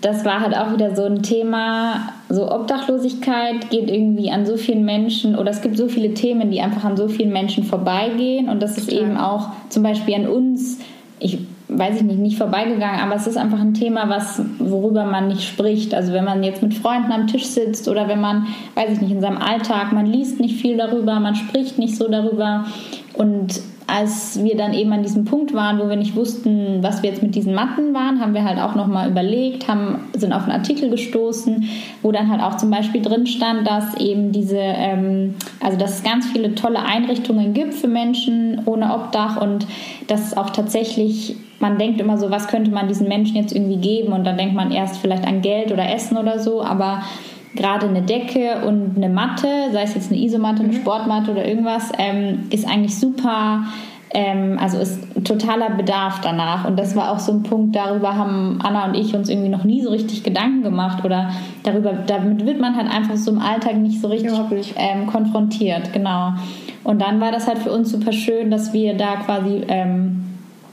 das 0.00 0.24
war 0.24 0.40
halt 0.40 0.56
auch 0.56 0.72
wieder 0.72 0.96
so 0.96 1.04
ein 1.04 1.22
Thema, 1.22 2.12
so 2.28 2.50
Obdachlosigkeit 2.50 3.70
geht 3.70 3.90
irgendwie 3.90 4.30
an 4.30 4.46
so 4.46 4.56
vielen 4.56 4.84
Menschen 4.84 5.36
oder 5.36 5.50
es 5.50 5.60
gibt 5.60 5.76
so 5.76 5.88
viele 5.88 6.14
Themen, 6.14 6.50
die 6.50 6.60
einfach 6.60 6.84
an 6.84 6.96
so 6.96 7.08
vielen 7.08 7.32
Menschen 7.32 7.64
vorbeigehen 7.64 8.48
und 8.48 8.62
das 8.62 8.78
ist 8.78 8.90
eben 8.90 9.16
auch 9.16 9.48
zum 9.68 9.82
Beispiel 9.82 10.14
an 10.14 10.26
uns, 10.26 10.78
ich 11.18 11.38
weiß 11.68 11.96
ich 11.96 12.02
nicht, 12.02 12.18
nicht 12.18 12.38
vorbeigegangen, 12.38 13.00
aber 13.00 13.14
es 13.14 13.26
ist 13.26 13.36
einfach 13.36 13.60
ein 13.60 13.74
Thema, 13.74 14.08
was, 14.08 14.42
worüber 14.58 15.04
man 15.04 15.28
nicht 15.28 15.42
spricht. 15.42 15.94
Also 15.94 16.12
wenn 16.12 16.24
man 16.24 16.42
jetzt 16.42 16.62
mit 16.62 16.74
Freunden 16.74 17.12
am 17.12 17.26
Tisch 17.28 17.46
sitzt 17.46 17.88
oder 17.88 18.08
wenn 18.08 18.20
man, 18.20 18.48
weiß 18.74 18.94
ich 18.94 19.00
nicht, 19.00 19.12
in 19.12 19.20
seinem 19.20 19.38
Alltag, 19.38 19.92
man 19.92 20.06
liest 20.06 20.40
nicht 20.40 20.60
viel 20.60 20.76
darüber, 20.76 21.20
man 21.20 21.36
spricht 21.36 21.78
nicht 21.78 21.96
so 21.96 22.08
darüber 22.08 22.64
und 23.14 23.60
als 23.90 24.42
wir 24.42 24.56
dann 24.56 24.72
eben 24.72 24.92
an 24.92 25.02
diesem 25.02 25.24
Punkt 25.24 25.52
waren, 25.52 25.78
wo 25.78 25.88
wir 25.88 25.96
nicht 25.96 26.14
wussten, 26.14 26.82
was 26.82 27.02
wir 27.02 27.10
jetzt 27.10 27.22
mit 27.22 27.34
diesen 27.34 27.54
Matten 27.54 27.92
waren, 27.92 28.20
haben 28.20 28.34
wir 28.34 28.44
halt 28.44 28.58
auch 28.60 28.74
nochmal 28.74 29.10
überlegt, 29.10 29.68
haben, 29.68 30.08
sind 30.16 30.32
auf 30.32 30.44
einen 30.44 30.52
Artikel 30.52 30.90
gestoßen, 30.90 31.68
wo 32.02 32.12
dann 32.12 32.30
halt 32.30 32.42
auch 32.42 32.56
zum 32.56 32.70
Beispiel 32.70 33.02
drin 33.02 33.26
stand, 33.26 33.66
dass 33.66 33.96
eben 33.96 34.32
diese, 34.32 34.58
ähm, 34.58 35.34
also 35.60 35.76
dass 35.76 35.96
es 35.96 36.02
ganz 36.02 36.26
viele 36.26 36.54
tolle 36.54 36.80
Einrichtungen 36.82 37.52
gibt 37.52 37.74
für 37.74 37.88
Menschen 37.88 38.62
ohne 38.64 38.94
Obdach 38.94 39.40
und 39.40 39.66
dass 40.06 40.36
auch 40.36 40.50
tatsächlich, 40.50 41.36
man 41.58 41.78
denkt 41.78 42.00
immer 42.00 42.16
so, 42.16 42.30
was 42.30 42.48
könnte 42.48 42.70
man 42.70 42.88
diesen 42.88 43.08
Menschen 43.08 43.36
jetzt 43.36 43.54
irgendwie 43.54 43.76
geben? 43.76 44.12
Und 44.12 44.24
dann 44.24 44.38
denkt 44.38 44.54
man 44.54 44.70
erst 44.70 44.98
vielleicht 44.98 45.26
an 45.26 45.42
Geld 45.42 45.72
oder 45.72 45.92
Essen 45.92 46.16
oder 46.16 46.38
so, 46.38 46.62
aber 46.62 47.02
gerade 47.54 47.88
eine 47.88 48.02
Decke 48.02 48.62
und 48.66 48.96
eine 48.96 49.08
Matte, 49.08 49.48
sei 49.72 49.82
es 49.82 49.94
jetzt 49.94 50.12
eine 50.12 50.20
Isomatte, 50.20 50.62
eine 50.62 50.72
mhm. 50.72 50.80
Sportmatte 50.80 51.32
oder 51.32 51.46
irgendwas, 51.46 51.90
ähm, 51.98 52.46
ist 52.50 52.66
eigentlich 52.68 52.98
super. 52.98 53.64
Ähm, 54.12 54.58
also 54.60 54.78
ist 54.78 55.00
totaler 55.24 55.70
Bedarf 55.70 56.20
danach. 56.20 56.64
Und 56.64 56.76
das 56.76 56.96
war 56.96 57.12
auch 57.12 57.20
so 57.20 57.30
ein 57.30 57.44
Punkt, 57.44 57.76
darüber 57.76 58.16
haben 58.16 58.58
Anna 58.60 58.86
und 58.86 58.96
ich 58.96 59.14
uns 59.14 59.28
irgendwie 59.28 59.48
noch 59.48 59.62
nie 59.62 59.82
so 59.82 59.90
richtig 59.90 60.24
Gedanken 60.24 60.62
gemacht 60.62 61.04
oder 61.04 61.30
darüber, 61.62 61.92
damit 61.92 62.44
wird 62.44 62.60
man 62.60 62.76
halt 62.76 62.90
einfach 62.90 63.16
so 63.16 63.30
im 63.30 63.38
Alltag 63.38 63.76
nicht 63.76 64.00
so 64.00 64.08
richtig 64.08 64.74
ähm, 64.76 65.06
konfrontiert, 65.06 65.92
genau. 65.92 66.32
Und 66.82 67.00
dann 67.00 67.20
war 67.20 67.30
das 67.30 67.46
halt 67.46 67.58
für 67.58 67.70
uns 67.70 67.92
super 67.92 68.12
schön, 68.12 68.50
dass 68.50 68.72
wir 68.72 68.96
da 68.96 69.16
quasi 69.16 69.62
ähm, 69.68 70.29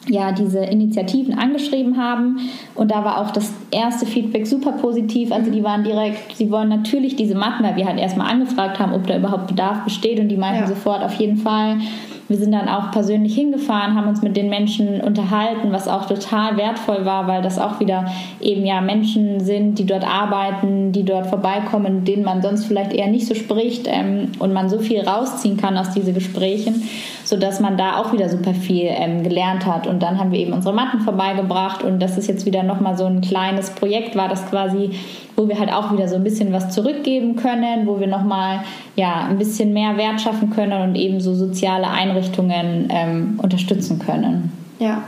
ja, 0.09 0.31
diese 0.31 0.59
Initiativen 0.59 1.37
angeschrieben 1.37 1.97
haben. 1.97 2.39
Und 2.75 2.91
da 2.91 3.03
war 3.03 3.21
auch 3.21 3.31
das 3.31 3.53
erste 3.71 4.05
Feedback 4.05 4.47
super 4.47 4.73
positiv. 4.73 5.31
Also 5.31 5.51
die 5.51 5.63
waren 5.63 5.83
direkt, 5.83 6.35
sie 6.35 6.51
wollen 6.51 6.69
natürlich 6.69 7.15
diese 7.15 7.35
Matten, 7.35 7.63
weil 7.63 7.75
wir 7.75 7.85
halt 7.85 7.99
erstmal 7.99 8.31
angefragt 8.31 8.79
haben, 8.79 8.93
ob 8.93 9.07
da 9.07 9.17
überhaupt 9.17 9.47
Bedarf 9.47 9.83
besteht. 9.83 10.19
Und 10.19 10.29
die 10.29 10.37
meinten 10.37 10.61
ja. 10.61 10.67
sofort 10.67 11.03
auf 11.03 11.13
jeden 11.13 11.37
Fall. 11.37 11.77
Wir 12.27 12.37
sind 12.37 12.51
dann 12.51 12.67
auch 12.67 12.91
persönlich 12.91 13.35
hingefahren, 13.35 13.95
haben 13.95 14.09
uns 14.09 14.21
mit 14.21 14.35
den 14.35 14.49
Menschen 14.49 14.99
unterhalten, 14.99 15.71
was 15.71 15.87
auch 15.87 16.07
total 16.07 16.57
wertvoll 16.57 17.05
war, 17.05 17.27
weil 17.27 17.41
das 17.41 17.57
auch 17.57 17.79
wieder 17.79 18.05
eben 18.41 18.65
ja 18.65 18.81
Menschen 18.81 19.39
sind, 19.39 19.79
die 19.79 19.85
dort 19.85 20.05
arbeiten, 20.05 20.91
die 20.91 21.05
dort 21.05 21.27
vorbeikommen, 21.27 22.03
denen 22.03 22.23
man 22.23 22.41
sonst 22.41 22.65
vielleicht 22.65 22.91
eher 22.91 23.07
nicht 23.07 23.27
so 23.27 23.33
spricht 23.33 23.87
ähm, 23.87 24.33
und 24.39 24.51
man 24.51 24.67
so 24.67 24.79
viel 24.79 25.01
rausziehen 25.01 25.55
kann 25.55 25.77
aus 25.77 25.91
diesen 25.91 26.13
Gesprächen, 26.13 26.83
sodass 27.23 27.61
man 27.61 27.77
da 27.77 27.97
auch 27.97 28.11
wieder 28.11 28.27
super 28.27 28.53
viel 28.53 28.87
ähm, 28.89 29.23
gelernt 29.23 29.65
hat. 29.65 29.87
Und 29.87 30.03
dann 30.03 30.19
haben 30.19 30.31
wir 30.31 30.39
eben 30.39 30.51
unsere 30.51 30.75
Matten 30.75 30.99
vorbeigebracht 30.99 31.83
und 31.83 31.99
das 32.01 32.17
ist 32.17 32.27
jetzt 32.27 32.45
wieder 32.45 32.63
nochmal 32.63 32.97
so 32.97 33.05
ein 33.05 33.21
kleines 33.21 33.69
Projekt, 33.69 34.17
war 34.17 34.27
das 34.27 34.49
quasi 34.49 34.91
wo 35.37 35.47
wir 35.47 35.59
halt 35.59 35.71
auch 35.71 35.93
wieder 35.93 36.07
so 36.07 36.15
ein 36.15 36.23
bisschen 36.23 36.51
was 36.51 36.71
zurückgeben 36.71 37.35
können, 37.35 37.85
wo 37.85 37.99
wir 37.99 38.07
nochmal 38.07 38.61
ja, 38.95 39.27
ein 39.29 39.37
bisschen 39.37 39.71
mehr 39.71 39.95
Wert 39.95 40.19
schaffen 40.19 40.49
können 40.49 40.81
und 40.81 40.95
eben 40.95 41.21
so 41.21 41.35
soziale 41.35 41.87
Einrichtungen 41.87 42.87
ähm, 42.89 43.39
unterstützen 43.41 43.99
können. 43.99 44.51
Ja, 44.79 45.03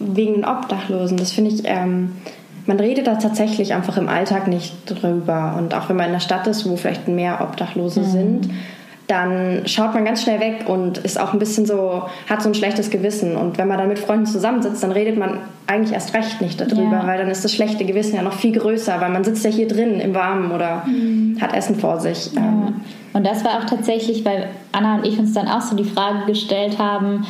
wegen 0.00 0.34
den 0.34 0.44
Obdachlosen, 0.44 1.16
das 1.16 1.30
finde 1.30 1.52
ich, 1.52 1.62
ähm, 1.64 2.16
man 2.66 2.80
redet 2.80 3.06
da 3.06 3.14
tatsächlich 3.14 3.72
einfach 3.72 3.96
im 3.96 4.08
Alltag 4.08 4.48
nicht 4.48 4.74
drüber. 4.86 5.54
Und 5.56 5.72
auch 5.72 5.88
wenn 5.88 5.96
man 5.96 6.06
in 6.06 6.12
der 6.12 6.20
Stadt 6.20 6.48
ist, 6.48 6.68
wo 6.68 6.76
vielleicht 6.76 7.06
mehr 7.06 7.40
Obdachlose 7.40 8.00
mhm. 8.00 8.04
sind, 8.04 8.50
dann 9.10 9.62
schaut 9.66 9.92
man 9.92 10.04
ganz 10.04 10.22
schnell 10.22 10.38
weg 10.38 10.66
und 10.68 10.98
ist 10.98 11.18
auch 11.18 11.32
ein 11.32 11.40
bisschen 11.40 11.66
so, 11.66 12.04
hat 12.28 12.42
so 12.42 12.48
ein 12.48 12.54
schlechtes 12.54 12.90
Gewissen. 12.90 13.36
Und 13.36 13.58
wenn 13.58 13.66
man 13.66 13.76
dann 13.76 13.88
mit 13.88 13.98
Freunden 13.98 14.26
zusammensitzt, 14.26 14.84
dann 14.84 14.92
redet 14.92 15.18
man 15.18 15.38
eigentlich 15.66 15.92
erst 15.92 16.14
recht 16.14 16.40
nicht 16.40 16.60
darüber, 16.60 16.98
ja. 16.98 17.06
weil 17.06 17.18
dann 17.18 17.28
ist 17.28 17.44
das 17.44 17.52
schlechte 17.52 17.84
Gewissen 17.84 18.14
ja 18.14 18.22
noch 18.22 18.34
viel 18.34 18.52
größer, 18.52 19.00
weil 19.00 19.10
man 19.10 19.24
sitzt 19.24 19.44
ja 19.44 19.50
hier 19.50 19.66
drin 19.66 19.98
im 19.98 20.14
Warmen 20.14 20.52
oder 20.52 20.84
mhm. 20.86 21.38
hat 21.40 21.54
Essen 21.54 21.74
vor 21.74 21.98
sich. 21.98 22.32
Ja. 22.34 22.40
Ähm, 22.40 22.82
und 23.12 23.26
das 23.26 23.44
war 23.44 23.58
auch 23.58 23.64
tatsächlich, 23.64 24.24
weil 24.24 24.48
Anna 24.70 24.96
und 24.96 25.06
ich 25.06 25.18
uns 25.18 25.32
dann 25.32 25.48
auch 25.48 25.60
so 25.60 25.74
die 25.74 25.84
Frage 25.84 26.26
gestellt 26.26 26.78
haben, 26.78 27.26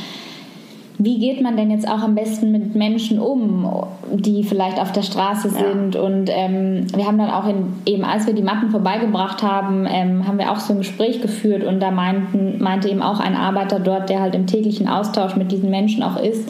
wie 1.02 1.18
geht 1.18 1.40
man 1.40 1.56
denn 1.56 1.70
jetzt 1.70 1.88
auch 1.88 2.02
am 2.02 2.14
besten 2.14 2.52
mit 2.52 2.74
Menschen 2.74 3.18
um, 3.18 3.66
die 4.12 4.44
vielleicht 4.44 4.78
auf 4.78 4.92
der 4.92 5.00
Straße 5.00 5.48
sind? 5.48 5.94
Ja. 5.94 6.02
Und 6.02 6.28
ähm, 6.30 6.86
wir 6.94 7.06
haben 7.06 7.16
dann 7.16 7.30
auch 7.30 7.48
in, 7.48 7.72
eben, 7.86 8.04
als 8.04 8.26
wir 8.26 8.34
die 8.34 8.42
Matten 8.42 8.68
vorbeigebracht 8.68 9.42
haben, 9.42 9.86
ähm, 9.90 10.26
haben 10.26 10.38
wir 10.38 10.52
auch 10.52 10.60
so 10.60 10.74
ein 10.74 10.80
Gespräch 10.80 11.22
geführt 11.22 11.64
und 11.64 11.80
da 11.80 11.90
meinten, 11.90 12.62
meinte 12.62 12.90
eben 12.90 13.00
auch 13.00 13.18
ein 13.18 13.34
Arbeiter 13.34 13.80
dort, 13.80 14.10
der 14.10 14.20
halt 14.20 14.34
im 14.34 14.46
täglichen 14.46 14.88
Austausch 14.88 15.36
mit 15.36 15.50
diesen 15.50 15.70
Menschen 15.70 16.02
auch 16.02 16.22
ist, 16.22 16.46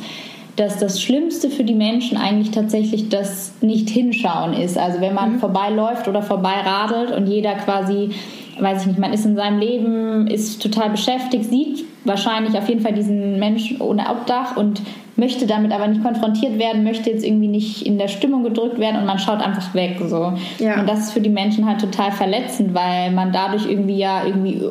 dass 0.57 0.79
das 0.79 1.01
Schlimmste 1.01 1.49
für 1.49 1.63
die 1.63 1.77
Menschen 1.77 2.19
eigentlich 2.19 2.51
tatsächlich 2.51 3.09
das 3.09 3.53
Nicht-Hinschauen 3.61 4.53
ist. 4.53 4.77
Also 4.77 5.01
wenn 5.01 5.15
man 5.15 5.35
mhm. 5.35 5.39
vorbeiläuft 5.39 6.09
oder 6.09 6.23
vorbeiradelt 6.23 7.13
und 7.13 7.29
jeder 7.29 7.55
quasi 7.55 8.11
weiß 8.59 8.83
ich 8.83 8.89
nicht, 8.89 8.99
man 8.99 9.13
ist 9.13 9.25
in 9.25 9.37
seinem 9.37 9.59
Leben, 9.59 10.27
ist 10.27 10.61
total 10.61 10.91
beschäftigt, 10.91 11.45
sieht 11.47 11.85
wahrscheinlich 12.05 12.57
auf 12.57 12.69
jeden 12.69 12.81
Fall 12.81 12.93
diesen 12.93 13.39
Menschen 13.39 13.81
ohne 13.81 14.09
Obdach 14.11 14.57
und 14.57 14.83
möchte 15.17 15.47
damit 15.47 15.73
aber 15.73 15.87
nicht 15.87 16.03
konfrontiert 16.03 16.59
werden, 16.59 16.83
möchte 16.83 17.11
jetzt 17.11 17.25
irgendwie 17.25 17.49
nicht 17.49 17.87
in 17.87 17.99
der 17.99 18.09
Stimmung 18.09 18.43
gedrückt 18.43 18.79
werden 18.79 18.97
und 18.97 19.07
man 19.07 19.19
schaut 19.19 19.41
einfach 19.41 19.75
weg. 19.75 20.01
So. 20.07 20.33
Ja. 20.59 20.81
Und 20.81 20.89
das 20.89 21.01
ist 21.01 21.13
für 21.13 21.21
die 21.21 21.31
Menschen 21.31 21.67
halt 21.67 21.81
total 21.81 22.11
verletzend, 22.11 22.75
weil 22.75 23.11
man 23.13 23.33
dadurch 23.33 23.71
irgendwie 23.71 23.99
ja 23.99 24.25
irgendwie 24.25 24.63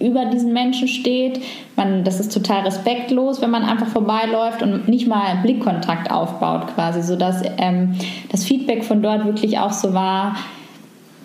über 0.00 0.26
diesen 0.26 0.52
Menschen 0.52 0.88
steht. 0.88 1.40
Man, 1.76 2.04
das 2.04 2.20
ist 2.20 2.32
total 2.32 2.62
respektlos, 2.62 3.42
wenn 3.42 3.50
man 3.50 3.64
einfach 3.64 3.88
vorbeiläuft 3.88 4.62
und 4.62 4.88
nicht 4.88 5.06
mal 5.06 5.36
Blickkontakt 5.42 6.10
aufbaut, 6.10 6.68
quasi, 6.74 7.02
sodass 7.02 7.42
ähm, 7.58 7.96
das 8.30 8.44
Feedback 8.44 8.84
von 8.84 9.02
dort 9.02 9.24
wirklich 9.24 9.58
auch 9.58 9.72
so 9.72 9.92
war, 9.94 10.36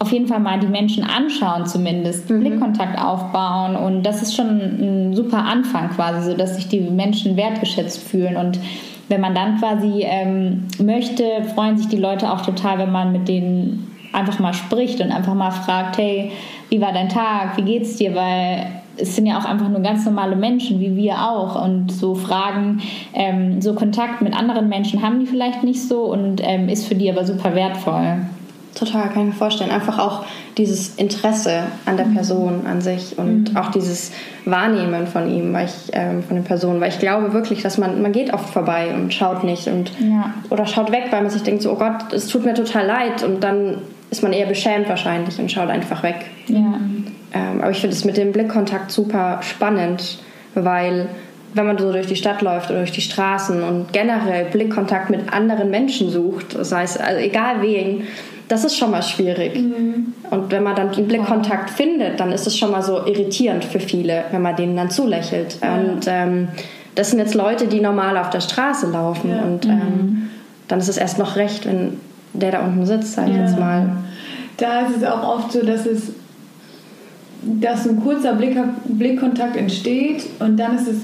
auf 0.03 0.12
jeden 0.12 0.27
Fall 0.27 0.41
mal 0.41 0.60
die 0.60 0.67
Menschen 0.67 1.05
anschauen 1.05 1.65
zumindest, 1.65 2.29
mhm. 2.29 2.41
Blickkontakt 2.41 3.00
aufbauen 3.01 3.77
und 3.77 4.03
das 4.03 4.22
ist 4.22 4.36
schon 4.36 4.48
ein 4.48 5.15
super 5.15 5.45
Anfang 5.45 5.89
quasi, 5.91 6.29
so 6.29 6.38
dass 6.38 6.55
sich 6.55 6.67
die 6.67 6.81
Menschen 6.81 7.38
wertgeschätzt 7.38 8.03
fühlen 8.03 8.36
und 8.36 8.60
wenn 9.07 9.22
man 9.22 9.33
dann 9.33 9.60
quasi 9.60 10.01
ähm, 10.03 10.65
möchte, 10.79 11.24
freuen 11.55 11.77
sich 11.77 11.88
die 11.88 11.98
Leute 11.98 12.31
auch 12.31 12.41
total, 12.41 12.79
wenn 12.79 12.91
man 12.91 13.13
mit 13.13 13.27
denen 13.29 13.91
einfach 14.12 14.39
mal 14.39 14.53
spricht 14.53 15.00
und 15.00 15.12
einfach 15.12 15.36
mal 15.36 15.51
fragt, 15.51 15.98
hey, 15.98 16.31
wie 16.69 16.81
war 16.81 16.91
dein 16.91 17.10
Tag, 17.10 17.57
wie 17.57 17.63
geht's 17.63 17.95
dir, 17.95 18.13
weil 18.13 18.65
es 18.98 19.15
sind 19.15 19.25
ja 19.25 19.39
auch 19.39 19.45
einfach 19.45 19.69
nur 19.69 19.81
ganz 19.81 20.05
normale 20.05 20.36
Menschen, 20.36 20.79
wie 20.79 20.95
wir 20.95 21.15
auch. 21.29 21.63
Und 21.63 21.91
so 21.91 22.13
Fragen, 22.13 22.81
ähm, 23.13 23.62
so 23.62 23.74
Kontakt 23.74 24.22
mit 24.22 24.38
anderen 24.38 24.69
Menschen 24.69 25.01
haben 25.01 25.19
die 25.19 25.25
vielleicht 25.25 25.63
nicht 25.63 25.81
so 25.81 26.03
und 26.03 26.41
ähm, 26.43 26.69
ist 26.69 26.88
für 26.88 26.95
die 26.95 27.10
aber 27.10 27.25
super 27.25 27.55
wertvoll. 27.55 28.17
Total, 28.75 29.10
kann 29.10 29.22
ich 29.22 29.34
mir 29.34 29.34
vorstellen. 29.34 29.70
Einfach 29.70 30.00
auch 30.00 30.25
dieses 30.58 30.96
Interesse 30.96 31.63
an 31.86 31.98
der 31.98 32.08
mhm. 32.08 32.15
Person 32.15 32.65
an 32.65 32.82
sich 32.82 33.18
und 33.18 33.51
mhm. 33.51 33.58
auch 33.58 33.70
dieses 33.70 34.12
Wahrnehmen 34.46 35.06
von 35.06 35.30
ihm, 35.30 35.53
weil 35.53 35.65
ich, 35.65 35.92
ähm, 35.94 36.24
von 36.24 36.36
den 36.36 36.44
Personen. 36.44 36.82
Weil 36.82 36.89
ich 36.89 37.00
glaube 37.00 37.34
wirklich, 37.34 37.62
dass 37.62 37.77
man, 37.77 38.01
man 38.01 38.12
geht 38.12 38.34
oft 38.34 38.50
vorbei 38.50 38.94
und 38.94 39.13
schaut 39.13 39.44
nicht 39.44 39.68
und 39.68 39.92
ja. 40.00 40.34
oder 40.50 40.65
schaut 40.65 40.92
weg, 40.92 41.06
weil 41.12 41.22
man 41.22 41.30
sich 41.30 41.44
denkt, 41.44 41.62
so, 41.62 41.72
oh 41.72 41.75
Gott, 41.75 42.12
es 42.13 42.27
tut 42.27 42.46
mir 42.46 42.56
total 42.56 42.86
leid 42.86 43.24
und 43.24 43.44
dann 43.44 43.77
ist 44.10 44.24
man 44.24 44.34
eher 44.34 44.48
beschämt 44.48 44.89
wahrscheinlich 44.89 45.39
und 45.39 45.51
schaut 45.51 45.70
einfach 45.70 46.03
weg. 46.03 46.25
Ja. 46.48 46.80
Ähm, 47.34 47.62
aber 47.62 47.72
ich 47.72 47.80
finde 47.80 47.96
es 47.96 48.06
mit 48.06 48.18
dem 48.18 48.32
Blickkontakt 48.32 48.92
super 48.92 49.39
spannend, 49.42 50.20
weil 50.56 51.10
wenn 51.53 51.65
man 51.68 51.77
so 51.77 51.92
durch 51.92 52.08
die 52.08 52.15
Stadt 52.15 52.42
läuft 52.42 52.70
oder 52.70 52.80
durch 52.80 52.92
die 52.92 53.01
Straßen 53.01 53.63
und 53.63 53.94
generell 53.94 54.46
Blickkontakt 54.46 55.10
mit 55.10 55.32
anderen 55.32 55.70
Menschen 55.70 56.10
sucht, 56.10 56.56
das 56.56 56.72
heißt, 56.72 57.00
also 57.00 57.20
egal 57.20 57.62
wen, 57.62 58.08
das 58.53 58.63
ist 58.63 58.77
schon 58.77 58.91
mal 58.91 59.01
schwierig. 59.01 59.55
Mhm. 59.55 60.13
Und 60.29 60.51
wenn 60.51 60.62
man 60.62 60.75
dann 60.75 60.91
den 60.91 61.07
Blickkontakt 61.07 61.72
wow. 61.72 61.75
findet, 61.75 62.19
dann 62.19 62.31
ist 62.31 62.45
es 62.45 62.55
schon 62.55 62.69
mal 62.69 62.83
so 62.83 63.03
irritierend 63.03 63.65
für 63.65 63.79
viele, 63.79 64.25
wenn 64.29 64.43
man 64.43 64.55
denen 64.55 64.77
dann 64.77 64.91
zulächelt. 64.91 65.57
Ja. 65.60 65.75
Und 65.75 66.01
ähm, 66.05 66.50
das 66.93 67.10
sind 67.10 67.17
jetzt 67.17 67.33
Leute, 67.33 67.65
die 67.65 67.81
normal 67.81 68.15
auf 68.15 68.29
der 68.29 68.41
Straße 68.41 68.91
laufen. 68.91 69.31
Ja. 69.31 69.41
Und 69.41 69.65
ähm, 69.65 69.72
mhm. 69.72 70.29
dann 70.67 70.77
ist 70.77 70.88
es 70.88 70.98
erst 70.98 71.17
noch 71.17 71.36
recht, 71.36 71.65
wenn 71.65 72.00
der 72.33 72.51
da 72.51 72.63
unten 72.63 72.86
sitzt, 72.86 73.13
sage 73.13 73.31
ich 73.31 73.38
ja. 73.38 73.43
jetzt 73.43 73.57
mal. 73.57 73.98
Da 74.57 74.81
ist 74.81 74.98
es 74.98 75.03
auch 75.03 75.27
oft 75.27 75.51
so, 75.51 75.65
dass 75.65 75.88
es 75.88 76.12
dass 77.41 77.86
ein 77.88 78.01
kurzer 78.01 78.36
Blick, 78.36 78.55
Blickkontakt 78.86 79.57
entsteht 79.57 80.25
und 80.39 80.57
dann 80.57 80.77
ist 80.77 80.88
es 80.88 80.98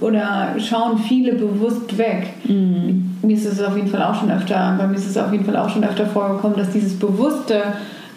oder 0.00 0.54
schauen 0.58 0.98
viele 0.98 1.32
bewusst 1.32 1.98
weg. 1.98 2.28
Mhm. 2.44 3.09
Mir 3.22 3.36
ist 3.36 3.46
es 3.46 3.62
auf 3.62 3.76
jeden 3.76 3.88
Fall 3.88 4.02
auch 4.02 4.14
schon 4.14 4.30
öfter, 4.30 4.74
bei 4.78 4.86
mir 4.86 4.96
ist 4.96 5.06
es 5.06 5.16
auf 5.16 5.30
jeden 5.30 5.44
Fall 5.44 5.56
auch 5.56 5.68
schon 5.68 5.84
öfter 5.84 6.06
vorgekommen, 6.06 6.56
dass 6.56 6.70
dieses 6.70 6.98
bewusste 6.98 7.62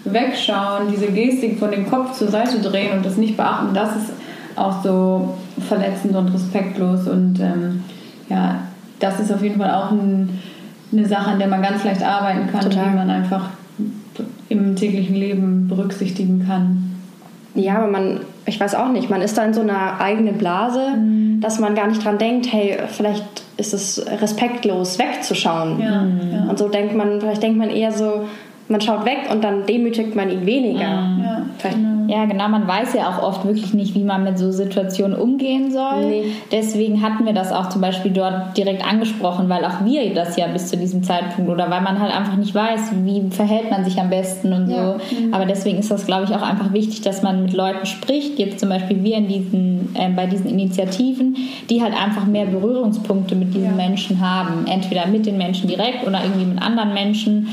Wegschauen, 0.06 0.90
diese 0.92 1.08
Gestik 1.08 1.60
von 1.60 1.72
dem 1.72 1.90
Kopf 1.90 2.14
zur 2.14 2.30
Seite 2.30 2.60
drehen 2.60 2.98
und 2.98 3.06
das 3.06 3.18
nicht 3.18 3.36
beachten, 3.36 3.74
das 3.74 3.96
ist 3.96 4.14
auch 4.56 4.84
so 4.84 5.36
verletzend 5.68 6.16
und 6.16 6.30
respektlos 6.30 7.08
und 7.08 7.40
ähm, 7.40 7.84
ja, 8.30 8.60
das 9.00 9.20
ist 9.20 9.32
auf 9.32 9.42
jeden 9.44 9.60
Fall 9.60 9.72
auch 9.72 9.92
ein, 9.92 10.42
eine 10.92 11.06
Sache, 11.06 11.32
an 11.32 11.40
der 11.40 11.48
man 11.48 11.62
ganz 11.62 11.84
leicht 11.84 12.04
arbeiten 12.04 12.50
kann, 12.52 12.62
Total. 12.62 12.90
die 12.90 12.96
man 12.96 13.10
einfach 13.10 13.50
im 14.50 14.76
täglichen 14.76 15.16
Leben 15.16 15.68
berücksichtigen 15.68 16.46
kann. 16.46 16.96
Ja, 17.56 17.78
aber 17.78 17.88
man, 17.88 18.22
ich 18.46 18.60
weiß 18.60 18.76
auch 18.76 18.90
nicht, 18.90 19.10
man 19.10 19.22
ist 19.22 19.38
da 19.38 19.46
in 19.46 19.54
so 19.54 19.62
einer 19.62 20.00
eigenen 20.00 20.38
Blase, 20.38 20.96
mhm. 20.98 21.42
dass 21.42 21.60
man 21.60 21.76
gar 21.76 21.88
nicht 21.88 22.04
dran 22.04 22.18
denkt, 22.18 22.52
hey, 22.52 22.78
vielleicht 22.88 23.43
ist 23.58 23.74
es 23.74 24.04
respektlos 24.22 24.98
wegzuschauen. 25.00 25.80
Ja, 25.80 26.06
ja. 26.06 26.50
Und 26.50 26.58
so 26.58 26.70
denkt 26.70 26.96
man, 26.96 27.22
vielleicht 27.22 27.44
denkt 27.44 27.58
man 27.58 27.70
eher 27.70 27.92
so, 27.92 28.28
man 28.74 28.82
schaut 28.82 29.06
weg 29.06 29.30
und 29.32 29.44
dann 29.44 29.66
demütigt 29.68 30.16
man 30.16 30.32
ihn 30.32 30.46
weniger. 30.48 30.82
Ja, 30.82 31.46
genau. 31.62 32.12
ja, 32.12 32.26
genau. 32.26 32.50
Man 32.50 32.68
weiß 32.68 32.96
ja 32.96 33.08
auch 33.08 33.22
oft 33.22 33.46
wirklich 33.46 33.74
nicht, 33.76 33.94
wie 33.94 34.04
man 34.04 34.24
mit 34.24 34.40
so 34.40 34.52
Situationen 34.52 35.16
umgehen 35.16 35.72
soll. 35.72 36.06
Nee. 36.06 36.24
Deswegen 36.52 37.04
hatten 37.04 37.24
wir 37.24 37.34
das 37.34 37.52
auch 37.52 37.70
zum 37.70 37.82
Beispiel 37.82 38.12
dort 38.12 38.58
direkt 38.58 38.84
angesprochen, 38.84 39.48
weil 39.48 39.64
auch 39.64 39.86
wir 39.86 40.12
das 40.16 40.36
ja 40.38 40.48
bis 40.48 40.70
zu 40.70 40.78
diesem 40.78 41.04
Zeitpunkt 41.04 41.52
oder 41.52 41.70
weil 41.70 41.82
man 41.82 42.00
halt 42.00 42.12
einfach 42.12 42.36
nicht 42.36 42.56
weiß, 42.56 42.94
wie 43.04 43.30
verhält 43.30 43.70
man 43.70 43.86
sich 43.86 44.00
am 44.00 44.10
besten 44.10 44.52
und 44.52 44.70
ja. 44.70 44.98
so. 44.98 45.16
Mhm. 45.16 45.34
Aber 45.34 45.46
deswegen 45.46 45.78
ist 45.78 45.92
das, 45.92 46.08
glaube 46.08 46.24
ich, 46.24 46.32
auch 46.32 46.42
einfach 46.42 46.74
wichtig, 46.74 47.02
dass 47.02 47.22
man 47.22 47.44
mit 47.44 47.54
Leuten 47.54 47.86
spricht. 47.86 48.40
Jetzt 48.40 48.60
zum 48.60 48.70
Beispiel 48.70 49.04
wir 49.04 49.18
in 49.18 49.28
diesen, 49.28 49.96
äh, 49.96 50.10
bei 50.10 50.26
diesen 50.26 50.50
Initiativen, 50.50 51.38
die 51.70 51.84
halt 51.84 51.94
einfach 51.94 52.26
mehr 52.26 52.48
Berührungspunkte 52.48 53.36
mit 53.36 53.54
diesen 53.54 53.78
ja. 53.78 53.88
Menschen 53.88 54.20
haben. 54.20 54.66
Entweder 54.66 55.06
mit 55.06 55.28
den 55.28 55.38
Menschen 55.38 55.68
direkt 55.68 56.08
oder 56.08 56.24
irgendwie 56.24 56.46
mit 56.46 56.60
anderen 56.60 56.96
Menschen. 56.96 57.50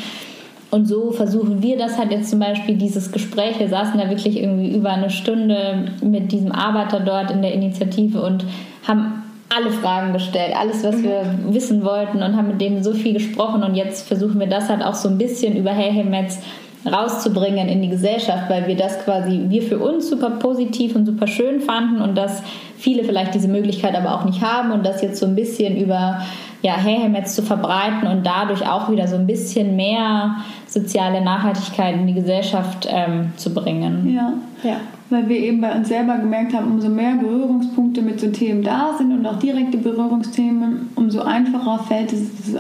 Und 0.71 0.87
so 0.87 1.11
versuchen 1.11 1.63
wir 1.63 1.77
das 1.77 1.99
halt 1.99 2.13
jetzt 2.13 2.31
zum 2.31 2.39
Beispiel, 2.39 2.77
dieses 2.77 3.11
Gespräch. 3.11 3.59
Wir 3.59 3.69
saßen 3.69 3.99
da 3.99 4.09
wirklich 4.09 4.41
irgendwie 4.41 4.75
über 4.75 4.91
eine 4.91 5.11
Stunde 5.11 5.93
mit 6.03 6.31
diesem 6.31 6.53
Arbeiter 6.53 7.01
dort 7.01 7.31
in 7.31 7.43
der 7.43 7.53
Initiative 7.53 8.23
und 8.23 8.45
haben 8.87 9.23
alle 9.49 9.71
Fragen 9.71 10.13
gestellt, 10.13 10.55
alles, 10.57 10.85
was 10.85 11.03
wir 11.03 11.25
mhm. 11.25 11.55
wissen 11.55 11.85
wollten 11.85 12.23
und 12.23 12.37
haben 12.37 12.49
mit 12.49 12.61
dem 12.61 12.83
so 12.85 12.95
viel 12.95 13.13
gesprochen. 13.13 13.65
Und 13.65 13.75
jetzt 13.75 14.07
versuchen 14.07 14.39
wir 14.39 14.47
das 14.47 14.69
halt 14.69 14.83
auch 14.83 14.95
so 14.95 15.09
ein 15.09 15.19
bisschen 15.19 15.57
über 15.57 15.71
Hey 15.71 15.93
Hey 15.93 16.05
Metz 16.05 16.39
rauszubringen 16.87 17.69
in 17.69 17.83
die 17.83 17.89
Gesellschaft, 17.89 18.49
weil 18.49 18.67
wir 18.67 18.77
das 18.77 19.05
quasi, 19.05 19.47
wir 19.49 19.63
für 19.63 19.79
uns 19.79 20.09
super 20.09 20.31
positiv 20.31 20.97
und 20.97 21.05
super 21.05 21.27
schön 21.27 21.61
fanden 21.61 22.01
und 22.01 22.17
dass 22.17 22.43
viele 22.77 23.05
vielleicht 23.05 23.35
diese 23.35 23.49
Möglichkeit 23.49 23.95
aber 23.95 24.15
auch 24.15 24.25
nicht 24.25 24.43
haben 24.43 24.73
und 24.73 24.87
das 24.87 25.03
jetzt 25.03 25.21
so 25.21 25.27
ein 25.27 25.35
bisschen 25.35 25.77
über 25.77 26.23
ja, 26.63 26.77
Hayhem 26.77 27.15
jetzt 27.15 27.35
zu 27.35 27.43
verbreiten 27.43 28.07
und 28.09 28.27
dadurch 28.27 28.67
auch 28.67 28.91
wieder 28.91 29.09
so 29.09 29.17
ein 29.17 29.27
bisschen 29.27 29.77
mehr 29.77 30.37
soziale 30.67 31.21
Nachhaltigkeit 31.21 31.95
in 31.95 32.07
die 32.07 32.15
Gesellschaft 32.15 32.87
ähm, 32.91 33.33
zu 33.37 33.53
bringen. 33.53 34.15
Ja. 34.15 34.33
ja. 34.63 34.77
Weil 35.11 35.29
wir 35.29 35.39
eben 35.39 35.61
bei 35.61 35.73
uns 35.73 35.89
selber 35.89 36.17
gemerkt 36.19 36.55
haben, 36.55 36.71
umso 36.71 36.89
mehr 36.89 37.17
Berührungspunkte 37.17 38.01
mit 38.01 38.21
so 38.21 38.29
Themen 38.29 38.63
da 38.63 38.95
sind 38.97 39.13
und 39.13 39.27
auch 39.27 39.39
direkte 39.39 39.79
Berührungsthemen, 39.79 40.91
umso 40.95 41.23
einfacher 41.23 41.83
fällt 41.85 42.13
es 42.13 42.55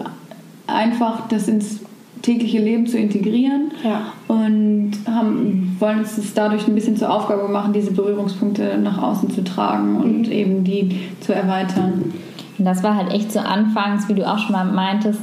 einfach, 0.67 1.29
das 1.29 1.49
ins 1.49 1.81
tägliche 2.23 2.59
Leben 2.59 2.87
zu 2.87 2.99
integrieren 2.99 3.73
ja. 3.83 4.12
und 4.29 4.93
haben, 5.07 5.77
wollen 5.79 6.00
uns 6.00 6.17
das 6.17 6.35
dadurch 6.35 6.67
ein 6.67 6.75
bisschen 6.75 6.97
zur 6.97 7.12
Aufgabe 7.12 7.49
machen, 7.49 7.73
diese 7.73 7.93
Berührungspunkte 7.93 8.79
nach 8.79 9.03
außen 9.03 9.31
zu 9.31 9.43
tragen 9.43 9.97
und 9.97 10.27
mhm. 10.27 10.33
eben 10.33 10.65
die 10.65 11.00
zu 11.21 11.35
erweitern. 11.35 12.12
Und 12.59 12.65
das 12.65 12.83
war 12.83 12.97
halt 12.97 13.12
echt 13.12 13.33
so 13.33 13.41
anfangs, 13.41 14.09
wie 14.09 14.15
du 14.15 14.29
auch 14.29 14.39
schon 14.39 14.53
mal 14.53 14.65
meintest, 14.65 15.21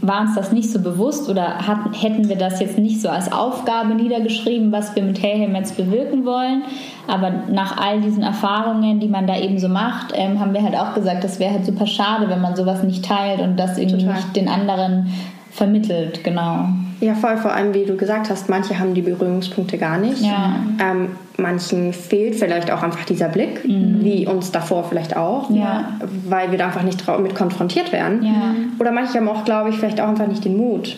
war 0.00 0.20
uns 0.20 0.34
das 0.34 0.52
nicht 0.52 0.70
so 0.70 0.80
bewusst 0.80 1.28
oder 1.28 1.66
hatten, 1.66 1.92
hätten 1.92 2.28
wir 2.28 2.36
das 2.36 2.60
jetzt 2.60 2.78
nicht 2.78 3.00
so 3.00 3.08
als 3.08 3.32
Aufgabe 3.32 3.94
niedergeschrieben, 3.94 4.70
was 4.72 4.94
wir 4.94 5.02
mit 5.02 5.20
Hey 5.22 5.48
jetzt 5.54 5.76
bewirken 5.76 6.24
wollen. 6.24 6.62
Aber 7.08 7.32
nach 7.50 7.78
all 7.78 8.00
diesen 8.00 8.22
Erfahrungen, 8.22 9.00
die 9.00 9.08
man 9.08 9.26
da 9.26 9.36
eben 9.36 9.58
so 9.58 9.68
macht, 9.68 10.12
ähm, 10.14 10.38
haben 10.38 10.54
wir 10.54 10.62
halt 10.62 10.76
auch 10.76 10.94
gesagt, 10.94 11.24
das 11.24 11.40
wäre 11.40 11.54
halt 11.54 11.66
super 11.66 11.86
schade, 11.86 12.28
wenn 12.28 12.40
man 12.40 12.54
sowas 12.54 12.82
nicht 12.82 13.04
teilt 13.04 13.40
und 13.40 13.56
das 13.56 13.76
irgendwie 13.76 14.04
Total. 14.04 14.16
nicht 14.16 14.36
den 14.36 14.48
anderen 14.48 15.08
vermittelt, 15.50 16.22
genau. 16.24 16.68
Ja, 17.00 17.14
voll, 17.14 17.36
vor 17.36 17.52
allem, 17.52 17.74
wie 17.74 17.84
du 17.84 17.96
gesagt 17.96 18.28
hast, 18.28 18.48
manche 18.48 18.78
haben 18.78 18.94
die 18.94 19.02
Berührungspunkte 19.02 19.78
gar 19.78 19.98
nicht. 19.98 20.20
Ja. 20.20 20.56
Ähm, 20.80 21.10
manchen 21.36 21.92
fehlt 21.92 22.34
vielleicht 22.34 22.70
auch 22.70 22.82
einfach 22.82 23.04
dieser 23.04 23.28
Blick, 23.28 23.66
mhm. 23.66 23.98
wie 24.02 24.26
uns 24.26 24.50
davor 24.50 24.84
vielleicht 24.84 25.16
auch, 25.16 25.50
ja. 25.50 25.92
weil 26.28 26.50
wir 26.50 26.58
da 26.58 26.66
einfach 26.66 26.82
nicht 26.82 27.04
mit 27.20 27.34
konfrontiert 27.34 27.92
werden. 27.92 28.22
Ja. 28.22 28.54
Oder 28.78 28.90
manche 28.90 29.14
haben 29.14 29.28
auch, 29.28 29.44
glaube 29.44 29.70
ich, 29.70 29.76
vielleicht 29.76 30.00
auch 30.00 30.08
einfach 30.08 30.26
nicht 30.26 30.44
den 30.44 30.56
Mut, 30.56 30.96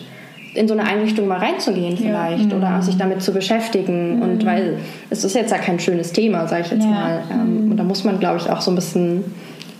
in 0.53 0.67
so 0.67 0.73
eine 0.73 0.83
Einrichtung 0.83 1.27
mal 1.27 1.37
reinzugehen 1.37 1.95
vielleicht 1.95 2.51
ja. 2.51 2.57
oder 2.57 2.69
mhm. 2.71 2.81
sich 2.81 2.97
damit 2.97 3.21
zu 3.21 3.31
beschäftigen. 3.31 4.17
Mhm. 4.17 4.21
Und 4.21 4.45
weil 4.45 4.79
es 5.09 5.23
ist 5.23 5.35
jetzt 5.35 5.51
ja 5.51 5.57
kein 5.57 5.79
schönes 5.79 6.11
Thema, 6.11 6.47
sage 6.47 6.63
ich 6.65 6.71
jetzt 6.71 6.85
mal. 6.85 7.21
Ähm, 7.31 7.65
mhm. 7.65 7.71
und 7.71 7.77
da 7.77 7.83
muss 7.83 8.03
man, 8.03 8.19
glaube 8.19 8.37
ich, 8.37 8.49
auch 8.49 8.61
so 8.61 8.71
ein 8.71 8.75
bisschen 8.75 9.23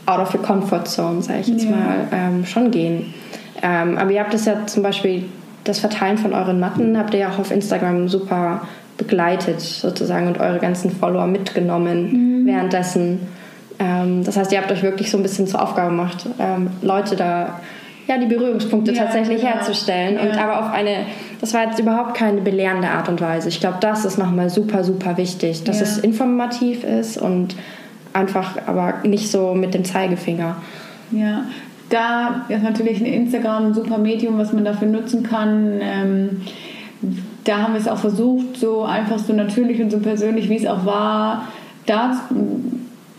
out 0.06 0.20
of 0.20 0.32
the 0.32 0.38
comfort 0.38 0.86
zone, 0.86 1.22
sage 1.22 1.40
ich 1.42 1.48
jetzt 1.48 1.70
mal, 1.70 2.08
ähm, 2.12 2.46
schon 2.46 2.72
gehen. 2.72 3.14
Ähm, 3.62 3.98
aber 3.98 4.12
ihr 4.12 4.20
habt 4.20 4.34
es 4.34 4.46
ja 4.46 4.66
zum 4.66 4.84
Beispiel, 4.84 5.26
das 5.64 5.80
Verteilen 5.80 6.18
von 6.18 6.34
euren 6.34 6.60
Matten 6.60 6.98
habt 6.98 7.14
ihr 7.14 7.22
ja 7.22 7.30
auch 7.30 7.40
auf 7.40 7.52
Instagram 7.52 8.08
super 8.08 8.62
begleitet 8.98 9.62
sozusagen 9.62 10.28
und 10.28 10.40
eure 10.40 10.60
ganzen 10.60 10.92
Follower 10.92 11.28
mitgenommen 11.28 12.42
mhm. 12.42 12.46
währenddessen. 12.46 13.20
Ähm, 13.80 14.24
das 14.24 14.38
heißt, 14.38 14.52
ihr 14.52 14.60
habt 14.60 14.72
euch 14.72 14.84
wirklich 14.84 15.10
so 15.12 15.18
ein 15.18 15.24
bisschen 15.24 15.48
zur 15.48 15.62
Aufgabe 15.62 15.90
gemacht, 15.90 16.26
ähm, 16.40 16.70
Leute 16.82 17.16
da 17.16 17.60
ja, 18.08 18.18
die 18.18 18.26
Berührungspunkte 18.26 18.92
ja, 18.92 19.04
tatsächlich 19.04 19.42
genau. 19.42 19.54
herzustellen. 19.54 20.16
Ja. 20.16 20.22
Und 20.22 20.38
aber 20.38 20.60
auf 20.60 20.74
eine, 20.74 21.06
das 21.40 21.54
war 21.54 21.66
jetzt 21.68 21.80
überhaupt 21.80 22.16
keine 22.16 22.42
belehrende 22.42 22.90
Art 22.90 23.10
und 23.10 23.22
Weise. 23.22 23.50
Ich 23.50 23.60
glaube, 23.60 23.78
das 23.80 24.06
ist 24.06 24.18
nochmal 24.18 24.50
super, 24.50 24.84
super 24.84 25.18
wichtig, 25.18 25.64
dass 25.64 25.78
ja. 25.78 25.84
es 25.84 25.98
informativ 26.00 26.84
ist 26.84 27.18
und 27.18 27.56
einfach 28.14 28.58
aber 28.68 28.96
nicht 29.04 29.32
so 29.32 29.54
mit 29.54 29.74
dem 29.74 29.86
Zeigefinger. 29.86 30.58
Ja, 31.12 31.44
da 31.92 32.46
ist 32.48 32.64
natürlich 32.64 33.02
ein 33.02 33.06
Instagram 33.06 33.68
ein 33.68 33.74
super 33.74 33.98
Medium, 33.98 34.38
was 34.38 34.54
man 34.54 34.66
dafür 34.66 34.88
nutzen 34.88 35.24
kann. 35.24 35.80
Ähm, 35.82 36.42
da 37.44 37.58
haben 37.58 37.74
wir 37.74 37.82
es 37.82 37.88
auch 37.88 37.98
versucht, 37.98 38.58
so 38.58 38.84
einfach 38.84 39.20
so 39.20 39.34
natürlich 39.34 39.82
und 39.82 39.92
so 39.92 40.00
persönlich, 40.00 40.50
wie 40.50 40.56
es 40.56 40.66
auch 40.66 40.86
war, 40.86 41.48
da, 41.86 42.22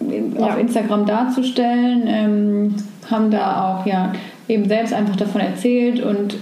ja. 0.00 0.46
auf 0.46 0.58
Instagram 0.58 1.06
darzustellen. 1.06 2.04
Ähm, 2.06 2.74
haben 3.10 3.30
da 3.30 3.80
auch 3.80 3.86
ja, 3.86 4.12
eben 4.48 4.66
selbst 4.66 4.94
einfach 4.94 5.16
davon 5.16 5.40
erzählt 5.40 6.02
und 6.02 6.36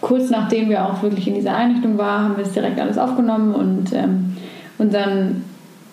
kurz 0.00 0.30
nachdem 0.30 0.68
wir 0.68 0.86
auch 0.86 1.02
wirklich 1.02 1.26
in 1.26 1.34
dieser 1.34 1.56
Einrichtung 1.56 1.98
waren, 1.98 2.24
haben 2.24 2.36
wir 2.36 2.44
es 2.44 2.52
direkt 2.52 2.78
alles 2.78 2.98
aufgenommen 2.98 3.54
und 3.54 3.92
ähm, 3.94 4.36
unseren 4.78 5.44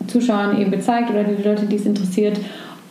Zuschauern 0.08 0.60
eben 0.60 0.70
gezeigt 0.70 1.10
oder 1.10 1.24
die 1.24 1.42
Leute, 1.42 1.66
die 1.66 1.78
es 1.78 1.86
interessiert 1.86 2.38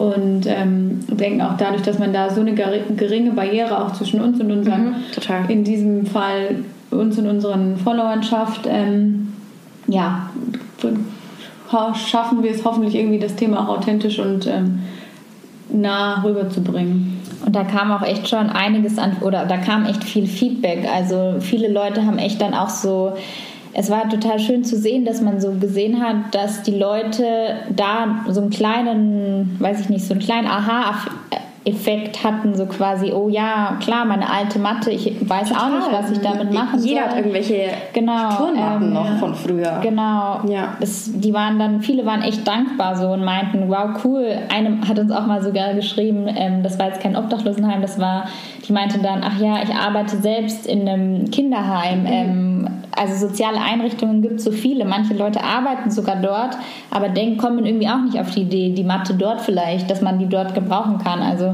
und 0.00 0.46
ähm, 0.46 1.00
denken 1.08 1.42
auch 1.42 1.58
dadurch, 1.58 1.82
dass 1.82 1.98
man 1.98 2.14
da 2.14 2.30
so 2.30 2.40
eine 2.40 2.54
geringe 2.54 3.32
Barriere 3.32 3.84
auch 3.84 3.92
zwischen 3.92 4.22
uns 4.22 4.40
und 4.40 4.50
unseren, 4.50 4.86
mhm, 4.86 5.48
in 5.48 5.62
diesem 5.62 6.06
Fall 6.06 6.56
uns 6.90 7.18
und 7.18 7.26
unseren 7.26 7.76
Followern 7.76 8.22
schafft, 8.22 8.62
ähm, 8.66 9.34
ja, 9.86 10.30
schaffen 11.94 12.42
wir 12.42 12.50
es 12.50 12.64
hoffentlich 12.64 12.94
irgendwie 12.94 13.18
das 13.18 13.36
Thema 13.36 13.60
auch 13.60 13.76
authentisch 13.76 14.18
und 14.18 14.46
ähm, 14.46 14.78
nah 15.70 16.22
rüberzubringen. 16.22 17.20
Und 17.44 17.54
da 17.54 17.64
kam 17.64 17.92
auch 17.92 18.02
echt 18.02 18.26
schon 18.26 18.48
einiges 18.48 18.96
an, 18.96 19.18
oder 19.20 19.44
da 19.44 19.58
kam 19.58 19.84
echt 19.84 20.02
viel 20.02 20.26
Feedback. 20.26 20.88
Also 20.90 21.36
viele 21.40 21.70
Leute 21.70 22.06
haben 22.06 22.18
echt 22.18 22.40
dann 22.40 22.54
auch 22.54 22.70
so 22.70 23.12
es 23.72 23.90
war 23.90 24.08
total 24.08 24.38
schön 24.38 24.64
zu 24.64 24.76
sehen, 24.76 25.04
dass 25.04 25.20
man 25.20 25.40
so 25.40 25.52
gesehen 25.52 26.00
hat, 26.00 26.34
dass 26.34 26.62
die 26.62 26.76
Leute 26.76 27.24
da 27.74 28.24
so 28.28 28.40
einen 28.40 28.50
kleinen, 28.50 29.56
weiß 29.60 29.80
ich 29.80 29.88
nicht, 29.88 30.04
so 30.04 30.14
einen 30.14 30.22
kleinen 30.22 30.46
Aha 30.46 30.96
Effekt 31.64 32.24
hatten, 32.24 32.54
so 32.54 32.64
quasi, 32.64 33.12
oh 33.12 33.28
ja, 33.28 33.76
klar, 33.80 34.06
meine 34.06 34.30
alte 34.30 34.58
Matte, 34.58 34.90
ich 34.90 35.28
weiß 35.28 35.50
Total. 35.50 35.62
auch 35.62 35.76
nicht, 35.76 35.92
was 35.92 36.10
ich 36.10 36.20
damit 36.20 36.52
machen 36.52 36.78
soll. 36.78 36.88
Jeder 36.88 37.02
hat 37.02 37.16
irgendwelche 37.16 37.68
genau, 37.92 38.30
Turnmatten 38.34 38.86
ähm, 38.86 38.92
noch 38.94 39.18
von 39.18 39.34
früher. 39.34 39.78
Genau. 39.82 40.40
Ja. 40.48 40.76
Es, 40.80 41.10
die 41.12 41.34
waren 41.34 41.58
dann, 41.58 41.82
viele 41.82 42.06
waren 42.06 42.22
echt 42.22 42.48
dankbar 42.48 42.96
so 42.96 43.08
und 43.08 43.24
meinten, 43.24 43.68
wow, 43.68 43.90
cool. 44.04 44.38
Eine 44.48 44.80
hat 44.88 44.98
uns 44.98 45.12
auch 45.12 45.26
mal 45.26 45.42
sogar 45.42 45.74
geschrieben, 45.74 46.26
ähm, 46.34 46.62
das 46.62 46.78
war 46.78 46.86
jetzt 46.86 47.00
kein 47.02 47.14
Obdachlosenheim, 47.14 47.82
das 47.82 48.00
war, 48.00 48.24
die 48.66 48.72
meinte 48.72 48.98
dann, 48.98 49.22
ach 49.22 49.38
ja, 49.38 49.62
ich 49.62 49.74
arbeite 49.74 50.16
selbst 50.16 50.66
in 50.66 50.88
einem 50.88 51.30
Kinderheim. 51.30 52.00
Mhm. 52.00 52.06
Ähm, 52.06 52.68
also 52.96 53.28
soziale 53.28 53.60
Einrichtungen 53.60 54.20
gibt 54.20 54.36
es 54.36 54.44
so 54.44 54.52
viele. 54.52 54.84
Manche 54.84 55.14
Leute 55.14 55.42
arbeiten 55.42 55.90
sogar 55.90 56.16
dort, 56.16 56.56
aber 56.90 57.08
denken, 57.08 57.38
kommen 57.38 57.64
irgendwie 57.64 57.88
auch 57.88 58.02
nicht 58.02 58.18
auf 58.18 58.30
die 58.32 58.42
Idee, 58.42 58.74
die 58.74 58.84
Mathe 58.84 59.14
dort 59.14 59.40
vielleicht, 59.40 59.90
dass 59.90 60.02
man 60.02 60.18
die 60.18 60.26
dort 60.26 60.54
gebrauchen 60.54 60.98
kann. 60.98 61.20
Also 61.20 61.49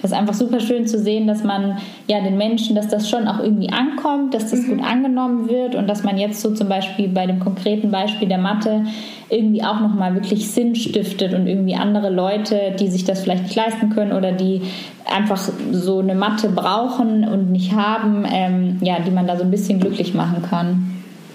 das 0.00 0.10
ist 0.10 0.16
einfach 0.16 0.34
super 0.34 0.60
schön 0.60 0.86
zu 0.86 0.98
sehen, 0.98 1.26
dass 1.26 1.44
man 1.44 1.78
ja 2.06 2.20
den 2.20 2.36
Menschen, 2.36 2.76
dass 2.76 2.88
das 2.88 3.08
schon 3.08 3.28
auch 3.28 3.40
irgendwie 3.40 3.70
ankommt, 3.70 4.34
dass 4.34 4.50
das 4.50 4.62
mhm. 4.62 4.76
gut 4.76 4.84
angenommen 4.84 5.48
wird 5.48 5.74
und 5.74 5.86
dass 5.86 6.02
man 6.02 6.18
jetzt 6.18 6.40
so 6.40 6.54
zum 6.54 6.68
Beispiel 6.68 7.08
bei 7.08 7.26
dem 7.26 7.40
konkreten 7.40 7.90
Beispiel 7.90 8.28
der 8.28 8.38
Mathe 8.38 8.84
irgendwie 9.28 9.62
auch 9.62 9.80
nochmal 9.80 10.14
wirklich 10.14 10.50
Sinn 10.50 10.74
stiftet 10.74 11.34
und 11.34 11.46
irgendwie 11.46 11.76
andere 11.76 12.10
Leute, 12.10 12.74
die 12.78 12.88
sich 12.88 13.04
das 13.04 13.20
vielleicht 13.20 13.44
nicht 13.44 13.56
leisten 13.56 13.90
können 13.90 14.12
oder 14.12 14.32
die 14.32 14.62
einfach 15.10 15.38
so 15.72 16.00
eine 16.00 16.14
Matte 16.14 16.48
brauchen 16.48 17.26
und 17.26 17.50
nicht 17.50 17.72
haben, 17.74 18.24
ähm, 18.30 18.78
ja, 18.80 18.98
die 19.00 19.10
man 19.10 19.26
da 19.26 19.36
so 19.36 19.44
ein 19.44 19.50
bisschen 19.50 19.80
glücklich 19.80 20.14
machen 20.14 20.42
kann. 20.48 20.90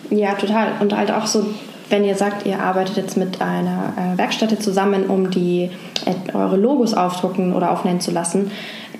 Ja, 0.09 0.33
total. 0.35 0.73
Und 0.79 0.95
halt 0.95 1.11
auch 1.11 1.25
so, 1.25 1.45
wenn 1.89 2.03
ihr 2.03 2.15
sagt, 2.15 2.45
ihr 2.45 2.59
arbeitet 2.59 2.97
jetzt 2.97 3.17
mit 3.17 3.41
einer 3.41 3.93
äh, 3.97 4.17
Werkstätte 4.17 4.59
zusammen, 4.59 5.05
um 5.05 5.29
die 5.29 5.69
äh, 6.05 6.35
eure 6.35 6.57
Logos 6.57 6.93
aufdrucken 6.93 7.53
oder 7.53 7.71
aufnehmen 7.71 7.99
zu 7.99 8.11
lassen, 8.11 8.51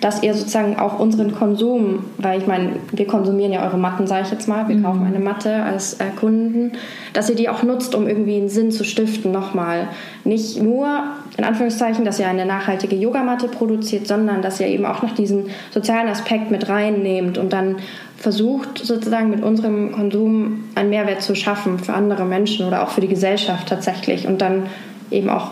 dass 0.01 0.21
ihr 0.23 0.33
sozusagen 0.33 0.77
auch 0.77 0.99
unseren 0.99 1.33
Konsum, 1.33 2.05
weil 2.17 2.39
ich 2.39 2.47
meine, 2.47 2.73
wir 2.91 3.07
konsumieren 3.07 3.51
ja 3.51 3.63
eure 3.63 3.77
Matten, 3.77 4.07
sage 4.07 4.23
ich 4.25 4.31
jetzt 4.31 4.47
mal, 4.47 4.67
wir 4.67 4.75
mhm. 4.75 4.83
kaufen 4.83 5.05
eine 5.05 5.19
Matte 5.19 5.63
als 5.63 5.95
äh, 5.95 6.09
Kunden, 6.15 6.73
dass 7.13 7.29
ihr 7.29 7.35
die 7.35 7.49
auch 7.49 7.63
nutzt, 7.63 7.95
um 7.95 8.07
irgendwie 8.07 8.37
einen 8.37 8.49
Sinn 8.49 8.71
zu 8.71 8.83
stiften 8.83 9.31
nochmal. 9.31 9.87
Nicht 10.23 10.61
nur, 10.61 11.03
in 11.37 11.43
Anführungszeichen, 11.43 12.05
dass 12.05 12.19
ihr 12.19 12.27
eine 12.27 12.45
nachhaltige 12.45 12.95
Yogamatte 12.95 13.47
produziert, 13.47 14.07
sondern 14.07 14.41
dass 14.41 14.59
ihr 14.59 14.67
eben 14.67 14.85
auch 14.85 15.01
noch 15.01 15.13
diesen 15.13 15.49
sozialen 15.71 16.07
Aspekt 16.07 16.49
mit 16.51 16.69
reinnehmt 16.69 17.37
und 17.37 17.51
dann 17.51 17.77
versucht 18.17 18.79
sozusagen 18.79 19.29
mit 19.29 19.43
unserem 19.43 19.91
Konsum 19.91 20.63
einen 20.75 20.89
Mehrwert 20.89 21.21
zu 21.21 21.35
schaffen 21.35 21.79
für 21.79 21.93
andere 21.93 22.25
Menschen 22.25 22.65
oder 22.65 22.83
auch 22.83 22.89
für 22.89 23.01
die 23.01 23.09
Gesellschaft 23.09 23.67
tatsächlich 23.67 24.27
und 24.27 24.41
dann 24.41 24.67
eben 25.11 25.29
auch 25.29 25.51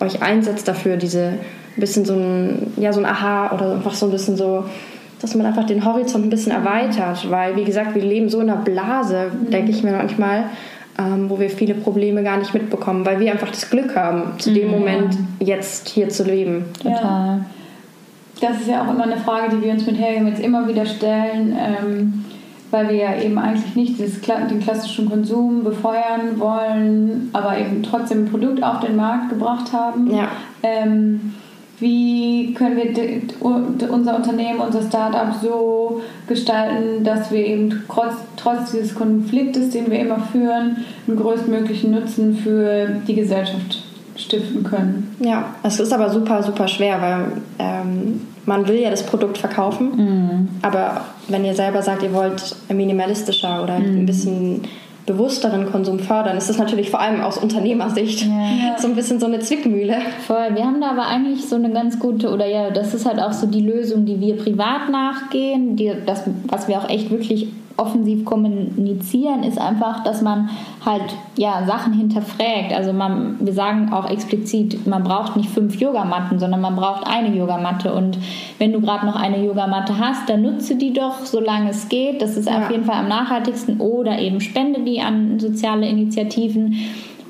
euch 0.00 0.22
einsetzt 0.22 0.68
dafür, 0.68 0.96
diese 0.96 1.34
ein 1.78 1.80
bisschen 1.80 2.04
so 2.04 2.14
ein, 2.14 2.72
ja, 2.76 2.92
so 2.92 3.00
ein 3.00 3.06
Aha 3.06 3.52
oder 3.54 3.72
einfach 3.72 3.94
so 3.94 4.06
ein 4.06 4.12
bisschen 4.12 4.36
so, 4.36 4.64
dass 5.20 5.34
man 5.34 5.46
einfach 5.46 5.64
den 5.64 5.84
Horizont 5.84 6.26
ein 6.26 6.30
bisschen 6.30 6.52
erweitert, 6.52 7.28
weil 7.30 7.56
wie 7.56 7.64
gesagt, 7.64 7.94
wir 7.94 8.02
leben 8.02 8.28
so 8.28 8.40
in 8.40 8.50
einer 8.50 8.60
Blase, 8.60 9.30
mhm. 9.32 9.50
denke 9.50 9.70
ich 9.70 9.82
mir 9.82 9.92
manchmal, 9.92 10.44
ähm, 10.98 11.30
wo 11.30 11.38
wir 11.38 11.50
viele 11.50 11.74
Probleme 11.74 12.22
gar 12.22 12.36
nicht 12.36 12.52
mitbekommen, 12.54 13.06
weil 13.06 13.20
wir 13.20 13.30
einfach 13.32 13.50
das 13.50 13.70
Glück 13.70 13.94
haben, 13.96 14.38
zu 14.38 14.50
mhm. 14.50 14.54
dem 14.54 14.70
Moment 14.70 15.18
jetzt 15.40 15.88
hier 15.88 16.08
zu 16.08 16.24
leben. 16.24 16.66
Total. 16.82 17.00
Ja. 17.02 17.40
Das 18.40 18.60
ist 18.60 18.68
ja 18.68 18.84
auch 18.84 18.92
immer 18.92 19.04
eine 19.04 19.16
Frage, 19.16 19.56
die 19.56 19.62
wir 19.62 19.72
uns 19.72 19.86
mit 19.86 19.98
Helge 19.98 20.26
jetzt 20.28 20.40
immer 20.40 20.68
wieder 20.68 20.86
stellen. 20.86 21.56
Ähm, 21.58 22.24
weil 22.70 22.88
wir 22.88 22.96
ja 22.96 23.16
eben 23.16 23.38
eigentlich 23.38 23.74
nicht 23.74 23.98
dieses, 23.98 24.20
den 24.20 24.60
klassischen 24.60 25.08
Konsum 25.08 25.64
befeuern 25.64 26.38
wollen, 26.38 27.30
aber 27.32 27.58
eben 27.58 27.82
trotzdem 27.82 28.24
ein 28.24 28.30
Produkt 28.30 28.62
auf 28.62 28.80
den 28.80 28.96
Markt 28.96 29.30
gebracht 29.30 29.72
haben. 29.72 30.10
Ja. 30.14 30.28
Ähm, 30.62 31.34
wie 31.80 32.54
können 32.54 32.76
wir 32.76 33.90
unser 33.90 34.16
Unternehmen, 34.16 34.60
unser 34.60 34.82
Startup 34.82 35.34
so 35.40 36.02
gestalten, 36.26 37.04
dass 37.04 37.30
wir 37.30 37.44
eben 37.44 37.84
trotz, 37.88 38.14
trotz 38.36 38.72
dieses 38.72 38.94
Konfliktes, 38.94 39.70
den 39.70 39.90
wir 39.90 40.00
immer 40.00 40.20
führen, 40.20 40.84
einen 41.06 41.16
größtmöglichen 41.16 41.92
Nutzen 41.92 42.36
für 42.36 42.88
die 43.06 43.14
Gesellschaft 43.14 43.82
stiften 44.16 44.64
können. 44.64 45.16
Ja, 45.20 45.54
es 45.62 45.78
ist 45.78 45.92
aber 45.92 46.10
super, 46.10 46.42
super 46.42 46.66
schwer, 46.66 47.00
weil 47.00 47.42
ähm, 47.60 48.22
man 48.46 48.66
will 48.66 48.80
ja 48.80 48.90
das 48.90 49.04
Produkt 49.04 49.38
verkaufen, 49.38 49.86
mm. 49.86 50.48
aber 50.62 51.02
wenn 51.28 51.44
ihr 51.44 51.54
selber 51.54 51.82
sagt, 51.82 52.02
ihr 52.02 52.12
wollt 52.12 52.56
minimalistischer 52.68 53.62
oder 53.62 53.78
mm. 53.78 54.00
ein 54.00 54.06
bisschen 54.06 54.62
bewussteren 55.08 55.70
Konsum 55.70 55.98
fördern, 55.98 56.36
ist 56.36 56.48
das 56.48 56.58
natürlich 56.58 56.90
vor 56.90 57.00
allem 57.00 57.20
aus 57.20 57.38
Unternehmersicht 57.38 58.26
ja. 58.26 58.78
so 58.78 58.86
ein 58.86 58.94
bisschen 58.94 59.18
so 59.18 59.26
eine 59.26 59.40
Zwickmühle. 59.40 59.96
Voll. 60.26 60.54
Wir 60.54 60.64
haben 60.64 60.80
da 60.80 60.90
aber 60.90 61.06
eigentlich 61.06 61.48
so 61.48 61.56
eine 61.56 61.70
ganz 61.70 61.98
gute, 61.98 62.30
oder 62.30 62.46
ja, 62.46 62.70
das 62.70 62.94
ist 62.94 63.06
halt 63.06 63.18
auch 63.18 63.32
so 63.32 63.46
die 63.46 63.62
Lösung, 63.62 64.04
die 64.04 64.20
wir 64.20 64.36
privat 64.36 64.90
nachgehen, 64.90 65.76
die, 65.76 65.92
das, 66.06 66.22
was 66.44 66.68
wir 66.68 66.78
auch 66.78 66.88
echt 66.88 67.10
wirklich 67.10 67.48
offensiv 67.78 68.24
kommunizieren, 68.24 69.44
ist 69.44 69.58
einfach, 69.58 70.02
dass 70.02 70.20
man 70.20 70.50
halt 70.84 71.14
ja 71.36 71.64
Sachen 71.64 71.92
hinterfragt. 71.92 72.72
Also 72.74 72.92
man, 72.92 73.36
wir 73.38 73.52
sagen 73.52 73.92
auch 73.92 74.10
explizit, 74.10 74.86
man 74.86 75.04
braucht 75.04 75.36
nicht 75.36 75.48
fünf 75.48 75.76
Yogamatten, 75.76 76.40
sondern 76.40 76.60
man 76.60 76.74
braucht 76.74 77.06
eine 77.06 77.34
Yogamatte. 77.34 77.94
Und 77.94 78.18
wenn 78.58 78.72
du 78.72 78.80
gerade 78.80 79.06
noch 79.06 79.14
eine 79.14 79.44
Yogamatte 79.44 79.96
hast, 79.98 80.28
dann 80.28 80.42
nutze 80.42 80.74
die 80.74 80.92
doch, 80.92 81.24
solange 81.24 81.70
es 81.70 81.88
geht. 81.88 82.20
Das 82.20 82.36
ist 82.36 82.48
ja. 82.48 82.58
auf 82.58 82.70
jeden 82.70 82.84
Fall 82.84 82.96
am 82.96 83.08
nachhaltigsten. 83.08 83.80
Oder 83.80 84.18
eben 84.18 84.40
spende 84.40 84.80
die 84.80 85.00
an 85.00 85.38
soziale 85.38 85.88
Initiativen. 85.88 86.74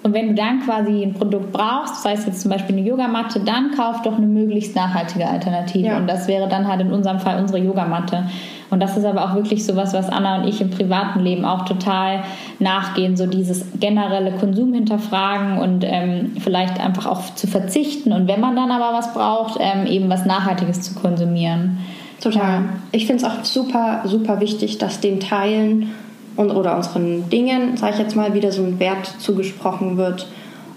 Und 0.08 0.14
wenn 0.14 0.28
du 0.28 0.34
dann 0.36 0.60
quasi 0.60 1.02
ein 1.02 1.12
Produkt 1.12 1.52
brauchst, 1.52 2.02
sei 2.02 2.14
es 2.14 2.24
jetzt 2.24 2.40
zum 2.40 2.50
Beispiel 2.50 2.78
eine 2.78 2.86
Yogamatte, 2.86 3.40
dann 3.40 3.72
kauf 3.72 4.00
doch 4.00 4.16
eine 4.16 4.26
möglichst 4.26 4.74
nachhaltige 4.74 5.28
Alternative. 5.28 5.88
Ja. 5.88 5.98
Und 5.98 6.06
das 6.06 6.26
wäre 6.28 6.48
dann 6.48 6.66
halt 6.66 6.80
in 6.80 6.90
unserem 6.90 7.20
Fall 7.20 7.38
unsere 7.38 7.58
Yogamatte. 7.58 8.24
Und 8.70 8.80
das 8.82 8.96
ist 8.96 9.04
aber 9.04 9.22
auch 9.22 9.34
wirklich 9.34 9.66
so 9.66 9.76
was, 9.76 9.92
was 9.92 10.08
Anna 10.08 10.38
und 10.38 10.48
ich 10.48 10.62
im 10.62 10.70
privaten 10.70 11.20
Leben 11.20 11.44
auch 11.44 11.66
total 11.66 12.22
nachgehen, 12.58 13.18
so 13.18 13.26
dieses 13.26 13.66
generelle 13.78 14.32
Konsum 14.32 14.72
hinterfragen 14.72 15.58
und 15.58 15.84
ähm, 15.86 16.32
vielleicht 16.40 16.80
einfach 16.80 17.04
auch 17.04 17.34
zu 17.34 17.46
verzichten 17.46 18.10
und 18.10 18.28
wenn 18.28 18.40
man 18.40 18.56
dann 18.56 18.70
aber 18.70 18.96
was 18.96 19.12
braucht, 19.12 19.58
ähm, 19.60 19.86
eben 19.86 20.08
was 20.08 20.24
Nachhaltiges 20.24 20.80
zu 20.80 20.94
konsumieren. 20.94 21.80
Total. 22.22 22.40
Ja. 22.42 22.62
Ich 22.92 23.06
finde 23.06 23.26
es 23.26 23.30
auch 23.30 23.44
super, 23.44 24.00
super 24.04 24.40
wichtig, 24.40 24.78
dass 24.78 25.00
dem 25.00 25.20
Teilen 25.20 25.90
und, 26.38 26.52
oder 26.52 26.76
unseren 26.76 27.28
Dingen, 27.28 27.76
sage 27.76 27.94
ich 27.94 27.98
jetzt 27.98 28.14
mal, 28.14 28.32
wieder 28.32 28.52
so 28.52 28.62
ein 28.62 28.78
Wert 28.78 29.06
zugesprochen 29.18 29.96
wird. 29.96 30.28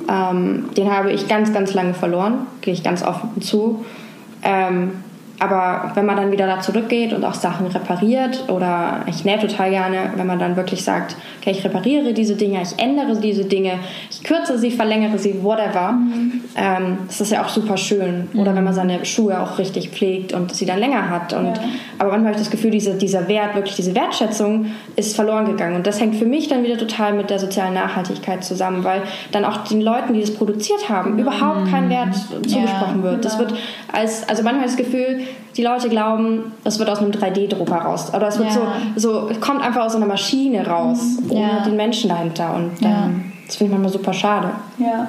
Ähm, 0.10 0.70
den 0.76 0.92
habe 0.92 1.12
ich 1.12 1.28
ganz, 1.28 1.54
ganz 1.54 1.76
lange 1.76 1.94
verloren, 1.94 2.48
gehe 2.62 2.74
ich 2.74 2.84
ganz 2.84 3.04
offen 3.04 3.40
zu. 3.44 3.86
Ähm, 4.42 5.04
aber 5.42 5.92
wenn 5.96 6.06
man 6.06 6.18
dann 6.18 6.32
wieder 6.32 6.46
da 6.46 6.60
zurückgeht 6.60 7.14
und 7.14 7.26
auch 7.26 7.34
Sachen 7.34 7.66
repariert 7.66 8.48
oder 8.48 9.02
ich 9.08 9.26
nähe 9.26 9.40
total 9.40 9.72
gerne, 9.72 10.12
wenn 10.16 10.28
man 10.28 10.38
dann 10.38 10.56
wirklich 10.56 10.84
sagt, 10.84 11.16
okay, 11.40 11.50
ich 11.50 11.64
repariere 11.64 12.14
diese 12.14 12.36
Dinge, 12.36 12.62
ich 12.62 12.78
ändere 12.78 13.20
diese 13.20 13.46
Dinge, 13.46 13.80
ich 14.12 14.24
kürze 14.24 14.60
sie, 14.60 14.70
verlängere 14.70 15.18
sie, 15.18 15.44
whatever, 15.44 15.94
mhm. 15.94 16.44
ähm, 16.56 16.98
das 17.08 17.22
ist 17.22 17.32
ja 17.32 17.44
auch 17.44 17.50
super 17.50 17.76
schön. 17.76 18.30
Mhm. 18.32 18.40
Oder 18.40 18.56
wenn 18.56 18.64
man 18.64 18.76
seine 18.76 19.04
Schuhe 19.04 19.42
auch 19.42 19.58
richtig 19.58 19.90
pflegt 19.90 20.32
und 20.32 20.54
sie 20.54 20.68
dann 20.68 20.78
länger 20.78 21.10
hat. 21.10 21.34
Und, 21.34 21.58
ja. 21.58 21.64
Aber 21.98 22.12
manchmal 22.12 22.34
habe 22.34 22.40
ich 22.40 22.48
das 22.48 22.52
Gefühl, 22.52 22.70
diese, 22.70 22.94
dieser 22.94 23.28
Wert, 23.28 23.56
wirklich 23.56 23.76
diese 23.76 23.96
Wertschätzung 23.96 24.68
ist 24.96 25.16
verloren 25.16 25.48
gegangen. 25.48 25.76
Und 25.76 25.88
das 25.88 26.00
hängt 26.00 26.18
für 26.18 26.28
mich 26.28 26.50
dann 26.50 26.64
wieder 26.64 26.78
total 26.78 27.14
mit 27.14 27.32
der 27.32 27.40
sozialen 27.40 27.74
Nachhaltigkeit 27.74 28.44
zusammen, 28.44 28.84
weil 28.84 29.02
dann 29.32 29.44
auch 29.46 29.64
den 29.68 29.82
Leuten, 29.82 30.14
die 30.14 30.22
das 30.22 30.36
produziert 30.36 30.88
haben, 30.88 31.14
mhm. 31.14 31.20
überhaupt 31.20 31.68
kein 31.72 31.90
Wert 31.90 32.14
zugesprochen 32.14 32.98
ja, 32.98 33.04
wird. 33.04 33.16
Genau. 33.16 33.24
Das 33.24 33.40
wird 33.40 33.56
als, 33.92 34.30
also 34.30 34.44
manchmal 34.44 34.68
das 34.68 34.78
Gefühl, 34.78 35.22
die 35.58 35.64
Leute 35.64 35.90
glauben, 35.90 36.54
das 36.64 36.80
wird 36.80 36.90
aus 36.90 37.00
einem 37.00 37.12
3D-Drucker 37.12 37.76
raus. 37.76 38.12
Oder 38.16 38.28
es 38.28 38.38
wird 38.38 38.50
ja. 38.50 38.74
so, 38.96 39.30
so, 39.30 39.30
kommt 39.40 39.62
einfach 39.62 39.86
aus 39.86 39.96
einer 39.96 40.06
Maschine 40.06 40.66
raus, 40.66 41.18
mhm. 41.22 41.32
ohne 41.32 41.42
ja. 41.42 41.64
den 41.64 41.76
Menschen 41.76 42.10
dahinter. 42.10 42.56
Und 42.56 42.82
ja. 42.82 43.06
ähm, 43.06 43.32
das 43.46 43.58
finde 43.58 43.74
ich 43.74 43.80
manchmal 43.80 43.92
super 43.92 44.14
schade. 44.14 44.52
Ja, 44.78 45.08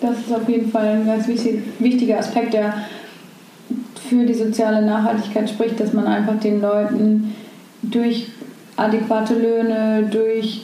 das 0.00 0.18
ist 0.18 0.34
auf 0.34 0.48
jeden 0.48 0.70
Fall 0.70 0.86
ein 0.86 1.06
ganz 1.06 1.28
wichtig, 1.28 1.62
wichtiger 1.78 2.18
Aspekt, 2.18 2.54
der 2.54 2.74
für 4.08 4.24
die 4.24 4.34
soziale 4.34 4.84
Nachhaltigkeit 4.84 5.48
spricht, 5.50 5.80
dass 5.80 5.92
man 5.92 6.06
einfach 6.06 6.38
den 6.38 6.60
Leuten 6.60 7.34
durch 7.82 8.28
adäquate 8.76 9.34
Löhne, 9.34 10.08
durch 10.10 10.62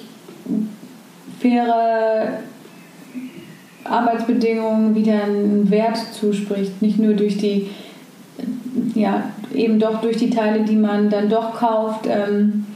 faire 1.40 2.38
Arbeitsbedingungen 3.84 4.94
wieder 4.94 5.24
einen 5.24 5.70
Wert 5.70 5.98
zuspricht, 6.12 6.80
nicht 6.80 6.98
nur 6.98 7.14
durch 7.14 7.36
die 7.36 7.70
ja, 8.94 9.24
eben 9.54 9.78
doch 9.78 10.00
durch 10.00 10.16
die 10.16 10.30
Teile, 10.30 10.64
die 10.64 10.76
man 10.76 11.10
dann 11.10 11.28
doch 11.28 11.54
kauft, 11.54 12.06
ähm, 12.06 12.66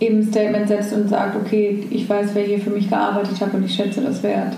eben 0.00 0.18
ein 0.18 0.26
Statement 0.26 0.68
setzt 0.68 0.92
und 0.92 1.08
sagt, 1.08 1.36
okay, 1.36 1.86
ich 1.90 2.08
weiß, 2.08 2.30
wer 2.34 2.44
hier 2.44 2.60
für 2.60 2.70
mich 2.70 2.88
gearbeitet 2.88 3.40
hat 3.40 3.54
und 3.54 3.64
ich 3.64 3.74
schätze 3.74 4.00
das 4.00 4.22
wert. 4.22 4.54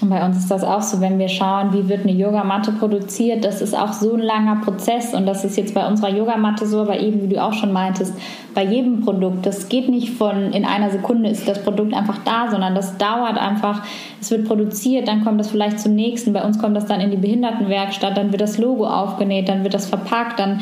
Und 0.00 0.10
bei 0.10 0.24
uns 0.24 0.38
ist 0.38 0.50
das 0.50 0.64
auch 0.64 0.82
so, 0.82 1.00
wenn 1.00 1.18
wir 1.18 1.28
schauen, 1.28 1.72
wie 1.72 1.88
wird 1.88 2.02
eine 2.02 2.12
Yogamatte 2.12 2.72
produziert, 2.72 3.44
das 3.44 3.60
ist 3.60 3.76
auch 3.76 3.92
so 3.92 4.14
ein 4.14 4.20
langer 4.20 4.56
Prozess 4.56 5.14
und 5.14 5.26
das 5.26 5.44
ist 5.44 5.56
jetzt 5.56 5.74
bei 5.74 5.86
unserer 5.86 6.10
Yogamatte 6.10 6.66
so, 6.66 6.80
aber 6.80 6.98
eben, 7.00 7.22
wie 7.22 7.34
du 7.34 7.42
auch 7.42 7.52
schon 7.52 7.72
meintest, 7.72 8.14
bei 8.54 8.64
jedem 8.64 9.00
Produkt, 9.00 9.46
das 9.46 9.68
geht 9.68 9.88
nicht 9.88 10.10
von 10.10 10.52
in 10.52 10.64
einer 10.64 10.90
Sekunde 10.90 11.30
ist 11.30 11.48
das 11.48 11.62
Produkt 11.62 11.94
einfach 11.94 12.18
da, 12.24 12.50
sondern 12.50 12.74
das 12.74 12.98
dauert 12.98 13.38
einfach, 13.38 13.82
es 14.20 14.30
wird 14.30 14.46
produziert, 14.46 15.08
dann 15.08 15.24
kommt 15.24 15.40
das 15.40 15.50
vielleicht 15.50 15.80
zum 15.80 15.94
nächsten, 15.94 16.32
bei 16.32 16.44
uns 16.44 16.58
kommt 16.58 16.76
das 16.76 16.86
dann 16.86 17.00
in 17.00 17.10
die 17.10 17.16
Behindertenwerkstatt, 17.16 18.16
dann 18.16 18.30
wird 18.32 18.42
das 18.42 18.58
Logo 18.58 18.86
aufgenäht, 18.86 19.48
dann 19.48 19.62
wird 19.62 19.74
das 19.74 19.86
verpackt, 19.86 20.38
dann 20.38 20.60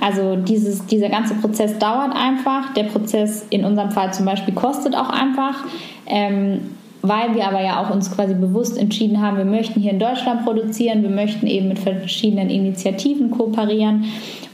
also 0.00 0.36
dieses, 0.36 0.84
dieser 0.86 1.08
ganze 1.08 1.34
Prozess 1.34 1.78
dauert 1.78 2.14
einfach. 2.14 2.74
Der 2.74 2.84
Prozess 2.84 3.46
in 3.48 3.64
unserem 3.64 3.90
Fall 3.90 4.12
zum 4.12 4.26
Beispiel 4.26 4.52
kostet 4.52 4.94
auch 4.94 5.08
einfach. 5.08 5.64
Ähm, 6.06 6.74
weil 7.06 7.34
wir 7.34 7.46
aber 7.46 7.62
ja 7.62 7.82
auch 7.82 7.90
uns 7.90 8.10
quasi 8.10 8.32
bewusst 8.32 8.78
entschieden 8.78 9.20
haben, 9.20 9.36
wir 9.36 9.44
möchten 9.44 9.78
hier 9.78 9.92
in 9.92 9.98
Deutschland 9.98 10.42
produzieren, 10.44 11.02
wir 11.02 11.10
möchten 11.10 11.46
eben 11.46 11.68
mit 11.68 11.78
verschiedenen 11.78 12.48
Initiativen 12.48 13.30
kooperieren. 13.30 14.04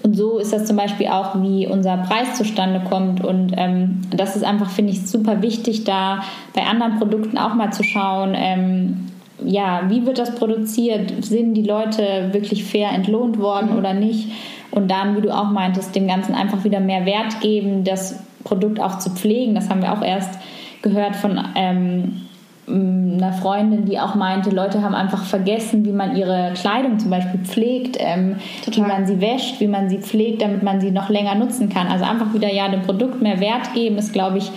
Und 0.03 0.17
so 0.17 0.39
ist 0.39 0.53
das 0.53 0.65
zum 0.65 0.77
Beispiel 0.77 1.07
auch, 1.07 1.41
wie 1.43 1.69
unser 1.69 1.99
Preis 1.99 2.35
zustande 2.35 2.81
kommt. 2.81 3.25
Und 3.25 3.55
ähm, 3.57 4.03
das 4.11 4.35
ist 4.35 4.43
einfach, 4.43 4.69
finde 4.69 4.93
ich, 4.93 5.07
super 5.07 5.43
wichtig, 5.43 5.85
da 5.85 6.23
bei 6.53 6.63
anderen 6.63 6.99
Produkten 6.99 7.39
auch 7.39 7.55
mal 7.55 7.73
zu 7.73 7.85
schauen, 7.85 8.35
ähm, 8.35 9.07
ja, 9.45 9.83
wie 9.89 10.05
wird 10.05 10.19
das 10.19 10.35
produziert? 10.35 11.25
Sind 11.25 11.55
die 11.55 11.63
Leute 11.63 12.31
wirklich 12.33 12.65
fair 12.65 12.91
entlohnt 12.91 13.39
worden 13.39 13.71
mhm. 13.71 13.79
oder 13.79 13.95
nicht? 13.95 14.29
Und 14.73 14.91
dann, 14.91 15.17
wie 15.17 15.21
du 15.21 15.33
auch 15.33 15.51
meintest, 15.51 15.95
dem 15.95 16.09
Ganzen 16.09 16.35
einfach 16.35 16.65
wieder 16.65 16.81
mehr 16.81 17.07
Wert 17.07 17.41
geben, 17.41 17.85
das 17.85 18.19
Produkt 18.43 18.81
auch 18.81 18.99
zu 18.99 19.11
pflegen. 19.11 19.55
Das 19.55 19.71
haben 19.71 19.83
wir 19.83 19.93
auch 19.93 20.03
erst 20.03 20.41
gehört 20.83 21.15
von 21.15 21.41
ähm, 21.55 22.23
einer 22.71 23.33
Freundin, 23.33 23.85
die 23.85 23.99
auch 23.99 24.15
meinte, 24.15 24.51
Leute 24.51 24.83
haben 24.83 24.95
einfach 24.95 25.25
vergessen, 25.25 25.85
wie 25.85 25.93
man 25.93 26.17
ihre 26.17 26.53
Kleidung 26.55 26.99
zum 26.99 27.11
Beispiel 27.11 27.41
pflegt, 27.41 27.97
ähm, 27.99 28.37
wie 28.71 28.81
man 28.81 29.07
sie 29.07 29.21
wäscht, 29.21 29.61
wie 29.61 29.67
man 29.67 29.89
sie 29.89 29.99
pflegt, 29.99 30.43
damit 30.43 30.63
man 30.63 30.81
sie 30.81 30.91
noch 30.91 31.09
länger 31.09 31.35
nutzen 31.35 31.69
kann. 31.69 31.87
Also 31.87 32.05
einfach 32.05 32.33
wieder 32.35 32.53
ja 32.53 32.69
dem 32.69 32.83
Produkt 32.83 33.23
mehr 33.23 33.41
Wert 33.41 33.75
geben, 33.75 33.99
ist, 33.99 34.13
glaube 34.13 34.39
ich, 34.39 34.51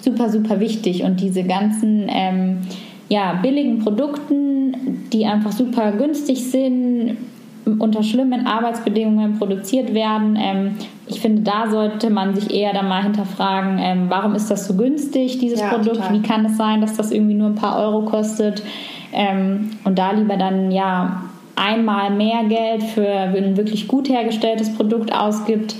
super, 0.00 0.30
super 0.30 0.60
wichtig. 0.60 1.02
Und 1.02 1.20
diese 1.20 1.44
ganzen 1.44 2.06
ähm, 2.08 2.58
ja, 3.08 3.34
billigen 3.34 3.80
Produkten, 3.80 5.06
die 5.12 5.26
einfach 5.26 5.52
super 5.52 5.92
günstig 5.92 6.50
sind, 6.50 7.16
unter 7.78 8.02
schlimmen 8.02 8.46
Arbeitsbedingungen 8.46 9.38
produziert 9.38 9.92
werden. 9.92 10.38
Ähm, 10.40 10.76
ich 11.06 11.20
finde, 11.20 11.42
da 11.42 11.68
sollte 11.68 12.10
man 12.10 12.34
sich 12.34 12.54
eher 12.54 12.72
dann 12.72 12.88
mal 12.88 13.02
hinterfragen, 13.02 13.78
ähm, 13.80 14.06
warum 14.08 14.34
ist 14.34 14.50
das 14.50 14.66
so 14.66 14.74
günstig, 14.74 15.38
dieses 15.38 15.60
ja, 15.60 15.68
Produkt? 15.68 15.96
Total. 15.96 16.14
Wie 16.14 16.22
kann 16.22 16.44
es 16.46 16.56
sein, 16.56 16.80
dass 16.80 16.96
das 16.96 17.10
irgendwie 17.10 17.34
nur 17.34 17.48
ein 17.48 17.54
paar 17.56 17.78
Euro 17.78 18.02
kostet? 18.02 18.62
Ähm, 19.12 19.70
und 19.84 19.98
da 19.98 20.12
lieber 20.12 20.36
dann 20.36 20.70
ja 20.70 21.22
einmal 21.56 22.10
mehr 22.10 22.44
Geld 22.44 22.82
für 22.82 23.08
ein 23.08 23.56
wirklich 23.56 23.88
gut 23.88 24.08
hergestelltes 24.08 24.74
Produkt 24.74 25.12
ausgibt 25.12 25.74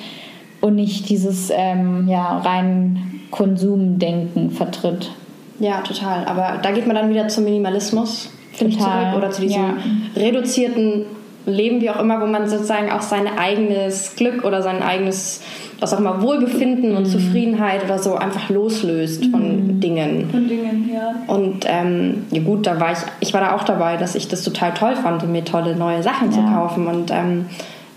und 0.60 0.74
nicht 0.74 1.08
dieses 1.08 1.50
ähm, 1.54 2.08
ja, 2.08 2.38
rein 2.38 3.20
Konsumdenken 3.30 4.50
vertritt. 4.50 5.10
Ja, 5.58 5.80
total. 5.82 6.24
Aber 6.24 6.58
da 6.62 6.70
geht 6.72 6.86
man 6.86 6.96
dann 6.96 7.10
wieder 7.10 7.28
zum 7.28 7.44
Minimalismus, 7.44 8.30
ich, 8.52 8.78
zurück 8.78 9.14
oder 9.16 9.30
zu 9.30 9.42
diesem 9.42 9.62
ja. 9.62 9.74
reduzierten 10.16 11.04
Leben, 11.46 11.80
wie 11.80 11.90
auch 11.90 12.00
immer, 12.00 12.20
wo 12.20 12.26
man 12.26 12.48
sozusagen 12.48 12.90
auch 12.90 13.02
sein 13.02 13.26
eigenes 13.38 14.16
Glück 14.16 14.44
oder 14.44 14.62
sein 14.62 14.82
eigenes, 14.82 15.42
was 15.80 15.94
auch 15.94 16.00
immer, 16.00 16.20
Wohlbefinden 16.20 16.96
und 16.96 17.04
mhm. 17.04 17.10
Zufriedenheit 17.10 17.84
oder 17.84 17.98
so 17.98 18.16
einfach 18.16 18.50
loslöst 18.50 19.26
von 19.26 19.76
mhm. 19.76 19.80
Dingen. 19.80 20.28
Von 20.30 20.48
Dingen, 20.48 20.90
ja. 20.92 21.14
Und 21.26 21.64
ähm, 21.66 22.24
ja 22.30 22.42
gut, 22.42 22.66
da 22.66 22.80
war 22.80 22.92
ich, 22.92 22.98
ich 23.20 23.32
war 23.32 23.40
da 23.40 23.54
auch 23.54 23.64
dabei, 23.64 23.96
dass 23.96 24.14
ich 24.14 24.28
das 24.28 24.42
total 24.42 24.74
toll 24.74 24.96
fand, 24.96 25.28
mir 25.30 25.44
tolle 25.44 25.76
neue 25.76 26.02
Sachen 26.02 26.30
ja. 26.30 26.36
zu 26.36 26.42
kaufen. 26.42 26.86
Und 26.86 27.10
ähm, 27.10 27.46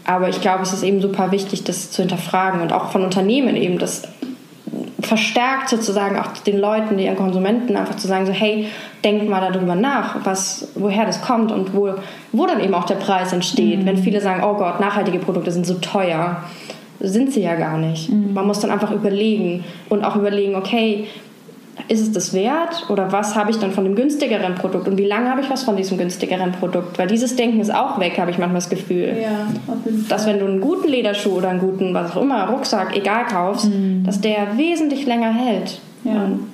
aber 0.05 0.29
ich 0.29 0.41
glaube, 0.41 0.63
es 0.63 0.73
ist 0.73 0.83
eben 0.83 1.01
super 1.01 1.31
wichtig, 1.31 1.63
das 1.63 1.91
zu 1.91 2.01
hinterfragen 2.01 2.61
und 2.61 2.73
auch 2.73 2.91
von 2.91 3.03
Unternehmen 3.03 3.55
eben 3.55 3.77
das 3.77 4.03
verstärkt 5.01 5.69
sozusagen 5.69 6.17
auch 6.17 6.27
den 6.45 6.59
Leuten, 6.59 6.97
den 6.97 7.15
Konsumenten 7.15 7.75
einfach 7.75 7.95
zu 7.95 8.07
sagen, 8.07 8.25
so 8.25 8.31
hey, 8.31 8.67
denkt 9.03 9.29
mal 9.29 9.51
darüber 9.51 9.75
nach, 9.75 10.25
was, 10.25 10.69
woher 10.75 11.05
das 11.05 11.21
kommt 11.21 11.51
und 11.51 11.73
wo, 11.73 11.93
wo 12.31 12.45
dann 12.45 12.59
eben 12.59 12.73
auch 12.73 12.85
der 12.85 12.95
Preis 12.95 13.31
entsteht. 13.31 13.81
Mhm. 13.81 13.85
Wenn 13.85 13.97
viele 13.97 14.21
sagen, 14.21 14.43
oh 14.43 14.55
Gott, 14.55 14.79
nachhaltige 14.79 15.19
Produkte 15.19 15.51
sind 15.51 15.65
so 15.65 15.75
teuer, 15.75 16.43
sind 16.99 17.31
sie 17.31 17.41
ja 17.41 17.55
gar 17.55 17.77
nicht. 17.77 18.09
Mhm. 18.09 18.33
Man 18.33 18.45
muss 18.47 18.59
dann 18.59 18.71
einfach 18.71 18.91
überlegen 18.91 19.63
und 19.87 20.03
auch 20.03 20.15
überlegen, 20.15 20.55
okay, 20.55 21.07
ist 21.87 22.01
es 22.01 22.11
das 22.11 22.33
wert 22.33 22.89
oder 22.89 23.11
was 23.11 23.35
habe 23.35 23.51
ich 23.51 23.57
dann 23.57 23.71
von 23.71 23.83
dem 23.83 23.95
günstigeren 23.95 24.55
Produkt 24.55 24.87
und 24.87 24.97
wie 24.97 25.05
lange 25.05 25.29
habe 25.29 25.41
ich 25.41 25.49
was 25.49 25.63
von 25.63 25.75
diesem 25.75 25.97
günstigeren 25.97 26.51
Produkt? 26.51 26.99
Weil 26.99 27.07
dieses 27.07 27.35
Denken 27.35 27.59
ist 27.59 27.73
auch 27.73 27.99
weg, 27.99 28.17
habe 28.19 28.31
ich 28.31 28.37
manchmal 28.37 28.61
das 28.61 28.69
Gefühl. 28.69 29.15
Ja, 29.21 29.47
dass 30.09 30.25
wenn 30.25 30.39
du 30.39 30.45
einen 30.45 30.61
guten 30.61 30.87
Lederschuh 30.87 31.37
oder 31.37 31.49
einen 31.49 31.59
guten, 31.59 31.93
was 31.93 32.15
auch 32.15 32.21
immer, 32.21 32.49
Rucksack, 32.49 32.95
egal 32.95 33.25
kaufst, 33.25 33.69
mhm. 33.69 34.03
dass 34.03 34.21
der 34.21 34.57
wesentlich 34.57 35.05
länger 35.05 35.31
hält. 35.31 35.79
Ja. 36.03 36.23
Und 36.23 36.47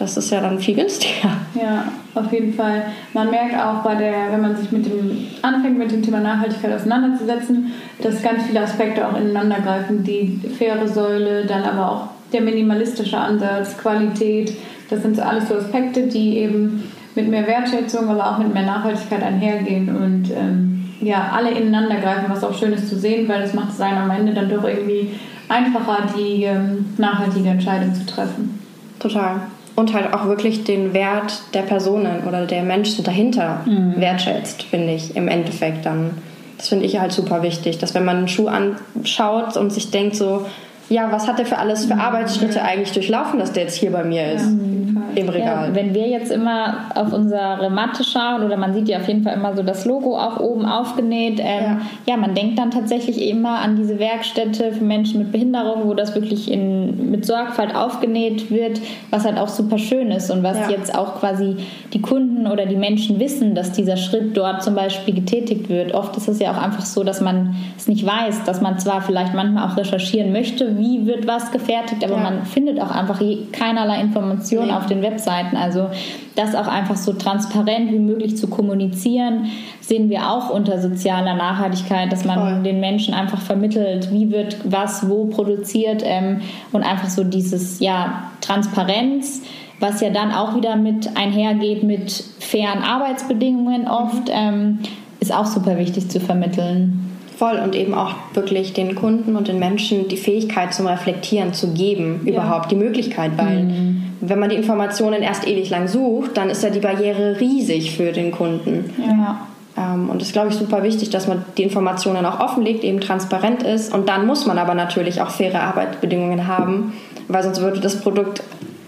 das 0.00 0.16
ist 0.16 0.30
ja 0.30 0.40
dann 0.40 0.58
viel 0.58 0.74
günstiger. 0.76 1.30
Ja, 1.54 1.84
auf 2.14 2.32
jeden 2.32 2.54
Fall. 2.54 2.84
Man 3.12 3.30
merkt 3.30 3.54
auch 3.54 3.82
bei 3.82 3.94
der, 3.96 4.32
wenn 4.32 4.40
man 4.40 4.56
sich 4.56 4.72
mit 4.72 4.86
dem 4.86 5.26
anfängt 5.42 5.78
mit 5.78 5.90
dem 5.92 6.02
Thema 6.02 6.20
Nachhaltigkeit 6.20 6.72
auseinanderzusetzen, 6.72 7.72
dass 8.02 8.22
ganz 8.22 8.44
viele 8.44 8.62
Aspekte 8.62 9.06
auch 9.06 9.16
ineinander 9.16 9.56
greifen. 9.60 10.02
Die 10.02 10.40
faire 10.58 10.88
Säule, 10.88 11.44
dann 11.44 11.64
aber 11.64 11.90
auch 11.90 12.19
der 12.32 12.40
minimalistische 12.40 13.18
Ansatz, 13.18 13.76
Qualität, 13.78 14.52
das 14.88 15.02
sind 15.02 15.16
so 15.16 15.22
alles 15.22 15.48
so 15.48 15.54
Aspekte, 15.54 16.08
die 16.08 16.38
eben 16.38 16.84
mit 17.14 17.28
mehr 17.28 17.46
Wertschätzung, 17.46 18.08
aber 18.08 18.30
auch 18.30 18.38
mit 18.38 18.52
mehr 18.52 18.64
Nachhaltigkeit 18.66 19.22
einhergehen 19.22 19.94
und 19.94 20.30
ähm, 20.30 20.84
ja, 21.00 21.30
alle 21.34 21.50
ineinander 21.50 21.96
greifen, 21.96 22.26
was 22.28 22.44
auch 22.44 22.54
schön 22.54 22.72
ist 22.72 22.88
zu 22.88 22.98
sehen, 22.98 23.28
weil 23.28 23.40
das 23.40 23.54
macht 23.54 23.70
es 23.70 23.80
einem 23.80 23.98
am 23.98 24.10
Ende 24.10 24.34
dann 24.34 24.50
doch 24.50 24.64
irgendwie 24.64 25.10
einfacher, 25.48 26.08
die 26.16 26.44
ähm, 26.44 26.86
nachhaltige 26.98 27.48
Entscheidung 27.48 27.94
zu 27.94 28.06
treffen. 28.06 28.60
Total. 28.98 29.40
Und 29.76 29.94
halt 29.94 30.12
auch 30.12 30.26
wirklich 30.26 30.64
den 30.64 30.92
Wert 30.92 31.40
der 31.54 31.62
Personen 31.62 32.24
oder 32.28 32.46
der 32.46 32.62
Menschen 32.62 33.02
dahinter 33.02 33.62
mhm. 33.64 33.94
wertschätzt, 33.96 34.62
finde 34.64 34.92
ich, 34.92 35.16
im 35.16 35.26
Endeffekt 35.26 35.86
dann. 35.86 36.10
Das 36.58 36.68
finde 36.68 36.84
ich 36.84 37.00
halt 37.00 37.12
super 37.12 37.42
wichtig, 37.42 37.78
dass 37.78 37.94
wenn 37.94 38.04
man 38.04 38.18
einen 38.18 38.28
Schuh 38.28 38.48
anschaut 38.48 39.56
und 39.56 39.72
sich 39.72 39.90
denkt 39.90 40.16
so, 40.16 40.44
ja, 40.90 41.10
was 41.12 41.26
hat 41.28 41.38
der 41.38 41.46
für 41.46 41.58
alles 41.58 41.86
für 41.86 41.94
mhm. 41.94 42.00
Arbeitsschritte 42.00 42.62
eigentlich 42.62 42.92
durchlaufen, 42.92 43.38
dass 43.38 43.52
der 43.52 43.62
jetzt 43.62 43.76
hier 43.76 43.92
bei 43.92 44.04
mir 44.04 44.32
ist? 44.32 44.44
Ja, 44.44 44.89
Im 45.14 45.28
Regal. 45.28 45.68
Ja, 45.68 45.74
wenn 45.74 45.94
wir 45.94 46.08
jetzt 46.08 46.30
immer 46.30 46.90
auf 46.94 47.12
unsere 47.12 47.70
Matte 47.70 48.04
schauen, 48.04 48.42
oder 48.42 48.56
man 48.56 48.74
sieht 48.74 48.88
ja 48.88 48.98
auf 48.98 49.08
jeden 49.08 49.22
Fall 49.22 49.34
immer 49.34 49.56
so 49.56 49.62
das 49.62 49.84
Logo 49.84 50.16
auch 50.16 50.40
oben 50.40 50.64
aufgenäht, 50.64 51.40
ähm, 51.40 51.62
ja. 51.64 51.80
ja. 52.06 52.16
man 52.16 52.34
denkt 52.34 52.58
dann 52.58 52.70
tatsächlich 52.70 53.28
immer 53.28 53.58
an 53.60 53.76
diese 53.76 53.98
Werkstätte 53.98 54.72
für 54.72 54.84
Menschen 54.84 55.18
mit 55.18 55.32
Behinderung, 55.32 55.88
wo 55.88 55.94
das 55.94 56.14
wirklich 56.14 56.50
in, 56.50 57.10
mit 57.10 57.24
Sorgfalt 57.24 57.74
aufgenäht 57.74 58.50
wird, 58.50 58.80
was 59.10 59.24
halt 59.24 59.38
auch 59.38 59.48
super 59.48 59.78
schön 59.78 60.10
ist 60.10 60.30
und 60.30 60.42
was 60.42 60.70
jetzt 60.70 60.96
auch 60.96 61.18
quasi 61.20 61.56
die 61.92 62.00
Kunden 62.00 62.46
oder 62.46 62.66
die 62.66 62.76
Menschen 62.76 63.18
wissen, 63.18 63.54
dass 63.54 63.72
dieser 63.72 63.96
Schritt 63.96 64.36
dort 64.36 64.62
zum 64.62 64.74
Beispiel 64.74 65.14
getätigt 65.14 65.68
wird. 65.68 65.94
Oft 65.94 66.16
ist 66.16 66.28
es 66.28 66.38
ja 66.38 66.52
auch 66.52 66.62
einfach 66.62 66.84
so, 66.84 67.04
dass 67.04 67.20
man 67.20 67.54
es 67.76 67.88
nicht 67.88 68.06
weiß, 68.06 68.44
dass 68.44 68.60
man 68.60 68.78
zwar 68.78 69.02
vielleicht 69.02 69.34
manchmal 69.34 69.68
auch 69.68 69.76
recherchieren 69.76 70.32
möchte, 70.32 70.78
wie 70.78 71.06
wird 71.06 71.26
was 71.26 71.50
gefertigt, 71.50 72.04
aber 72.04 72.16
ja. 72.16 72.22
man 72.22 72.44
findet 72.44 72.80
auch 72.80 72.90
einfach 72.90 73.20
keinerlei 73.52 74.00
Informationen 74.00 74.68
nee. 74.68 74.72
auf 74.72 74.86
den 74.86 74.99
Webseiten. 75.02 75.56
Also 75.56 75.90
das 76.36 76.54
auch 76.54 76.66
einfach 76.66 76.96
so 76.96 77.12
transparent 77.12 77.92
wie 77.92 77.98
möglich 77.98 78.36
zu 78.36 78.48
kommunizieren, 78.48 79.50
sehen 79.80 80.10
wir 80.10 80.30
auch 80.30 80.50
unter 80.50 80.80
sozialer 80.80 81.34
Nachhaltigkeit, 81.34 82.12
dass 82.12 82.24
man 82.24 82.38
Voll. 82.38 82.62
den 82.62 82.80
Menschen 82.80 83.14
einfach 83.14 83.40
vermittelt, 83.40 84.12
wie 84.12 84.30
wird 84.30 84.58
was 84.64 85.08
wo 85.08 85.26
produziert 85.26 86.02
ähm, 86.04 86.40
und 86.72 86.82
einfach 86.82 87.08
so 87.08 87.24
dieses 87.24 87.80
ja 87.80 88.30
Transparenz 88.40 89.42
was 89.82 90.02
ja 90.02 90.10
dann 90.10 90.30
auch 90.30 90.54
wieder 90.54 90.76
mit 90.76 91.16
einhergeht 91.16 91.82
mit 91.84 92.22
fairen 92.38 92.82
Arbeitsbedingungen 92.82 93.88
oft, 93.88 94.28
mhm. 94.28 94.34
ähm, 94.34 94.78
ist 95.20 95.34
auch 95.34 95.46
super 95.46 95.78
wichtig 95.78 96.10
zu 96.10 96.20
vermitteln 96.20 97.10
voll 97.40 97.58
und 97.58 97.74
eben 97.74 97.94
auch 97.94 98.12
wirklich 98.34 98.74
den 98.74 98.94
Kunden 98.94 99.34
und 99.34 99.48
den 99.48 99.58
Menschen 99.58 100.08
die 100.08 100.18
Fähigkeit 100.18 100.74
zum 100.74 100.86
Reflektieren 100.86 101.54
zu 101.54 101.72
geben, 101.72 102.20
ja. 102.26 102.32
überhaupt 102.32 102.70
die 102.70 102.76
Möglichkeit, 102.76 103.38
weil 103.38 103.62
mhm. 103.62 104.02
Wenn 104.20 104.38
man 104.38 104.50
die 104.50 104.56
Informationen 104.56 105.22
erst 105.22 105.46
ewig 105.46 105.70
lang 105.70 105.88
sucht, 105.88 106.36
dann 106.36 106.50
ist 106.50 106.62
ja 106.62 106.70
die 106.70 106.80
Barriere 106.80 107.40
riesig 107.40 107.96
für 107.96 108.12
den 108.12 108.30
Kunden. 108.32 108.92
Ja. 108.98 109.46
Ähm, 109.76 110.10
und 110.10 110.20
das 110.20 110.28
ist, 110.28 110.32
glaube 110.32 110.48
ich, 110.48 110.54
super 110.54 110.82
wichtig, 110.82 111.10
dass 111.10 111.26
man 111.26 111.44
die 111.56 111.62
Informationen 111.62 112.24
auch 112.26 112.40
offenlegt, 112.40 112.84
eben 112.84 113.00
transparent 113.00 113.62
ist. 113.62 113.92
Und 113.94 114.08
dann 114.08 114.26
muss 114.26 114.46
man 114.46 114.58
aber 114.58 114.74
natürlich 114.74 115.22
auch 115.22 115.30
faire 115.30 115.62
Arbeitsbedingungen 115.62 116.46
haben, 116.46 116.92
weil 117.28 117.42
sonst 117.42 117.60
würde 117.60 117.80
das 117.80 118.00
Produkt 118.00 118.42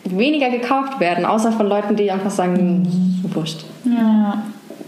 weniger 0.05 0.51
gekauft 0.51 1.01
werden, 1.01 1.25
außer 1.25 1.53
von 1.53 1.67
Leuten, 1.67 1.97
die 1.97 2.11
einfach 2.11 2.31
sagen, 2.31 2.83
mhm. 3.23 3.35
wurscht. 3.35 3.65
Ja. 3.85 4.43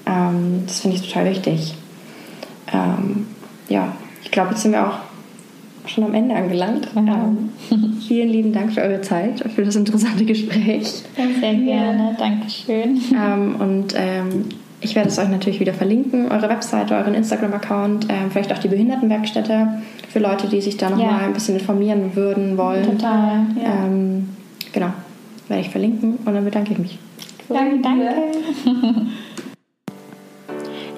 Ähm, 0.07 0.65
das 0.67 0.81
finde 0.81 0.97
ich 0.97 1.09
total 1.09 1.31
wichtig. 1.31 1.75
Ähm, 2.73 3.27
ja, 3.69 3.89
ich 4.23 4.31
glaube, 4.31 4.51
jetzt 4.51 4.63
sind 4.63 4.73
wir 4.73 4.87
auch 4.87 4.99
schon 5.87 6.05
am 6.05 6.15
Ende 6.15 6.35
angelangt. 6.35 6.89
Ja. 6.95 7.01
Ähm, 7.01 7.51
vielen 8.07 8.29
lieben 8.29 8.53
Dank 8.53 8.73
für 8.73 8.83
eure 8.83 9.01
Zeit 9.01 9.43
und 9.43 9.53
für 9.53 9.65
das 9.65 9.77
interessante 9.77 10.25
Gespräch. 10.25 11.03
Sehr 11.41 11.55
gerne, 11.55 12.17
Dankeschön. 12.19 13.01
Ähm, 13.13 13.57
und 13.59 13.95
ähm, 13.97 14.47
ich 14.81 14.95
werde 14.95 15.09
es 15.09 15.19
euch 15.19 15.29
natürlich 15.29 15.61
wieder 15.61 15.73
verlinken, 15.73 16.31
eure 16.31 16.49
Webseite, 16.49 16.95
euren 16.95 17.15
Instagram-Account, 17.15 18.07
ähm, 18.11 18.31
vielleicht 18.31 18.53
auch 18.53 18.59
die 18.59 18.69
Behindertenwerkstätte 18.69 19.83
für 20.11 20.19
Leute, 20.19 20.47
die 20.49 20.61
sich 20.61 20.77
da 20.77 20.91
nochmal 20.91 21.23
ja. 21.23 21.27
ein 21.27 21.33
bisschen 21.33 21.59
informieren 21.59 22.15
würden 22.15 22.57
wollen. 22.59 22.85
Total, 22.85 23.47
ja. 23.57 23.87
Ähm, 23.87 24.29
genau, 24.73 24.91
werde 25.49 25.63
ich 25.63 25.71
verlinken 25.71 26.19
und 26.25 26.35
dann 26.35 26.45
bedanke 26.45 26.73
ich 26.73 26.79
mich. 26.79 26.99
Danke, 27.49 27.81
danke. 27.83 28.11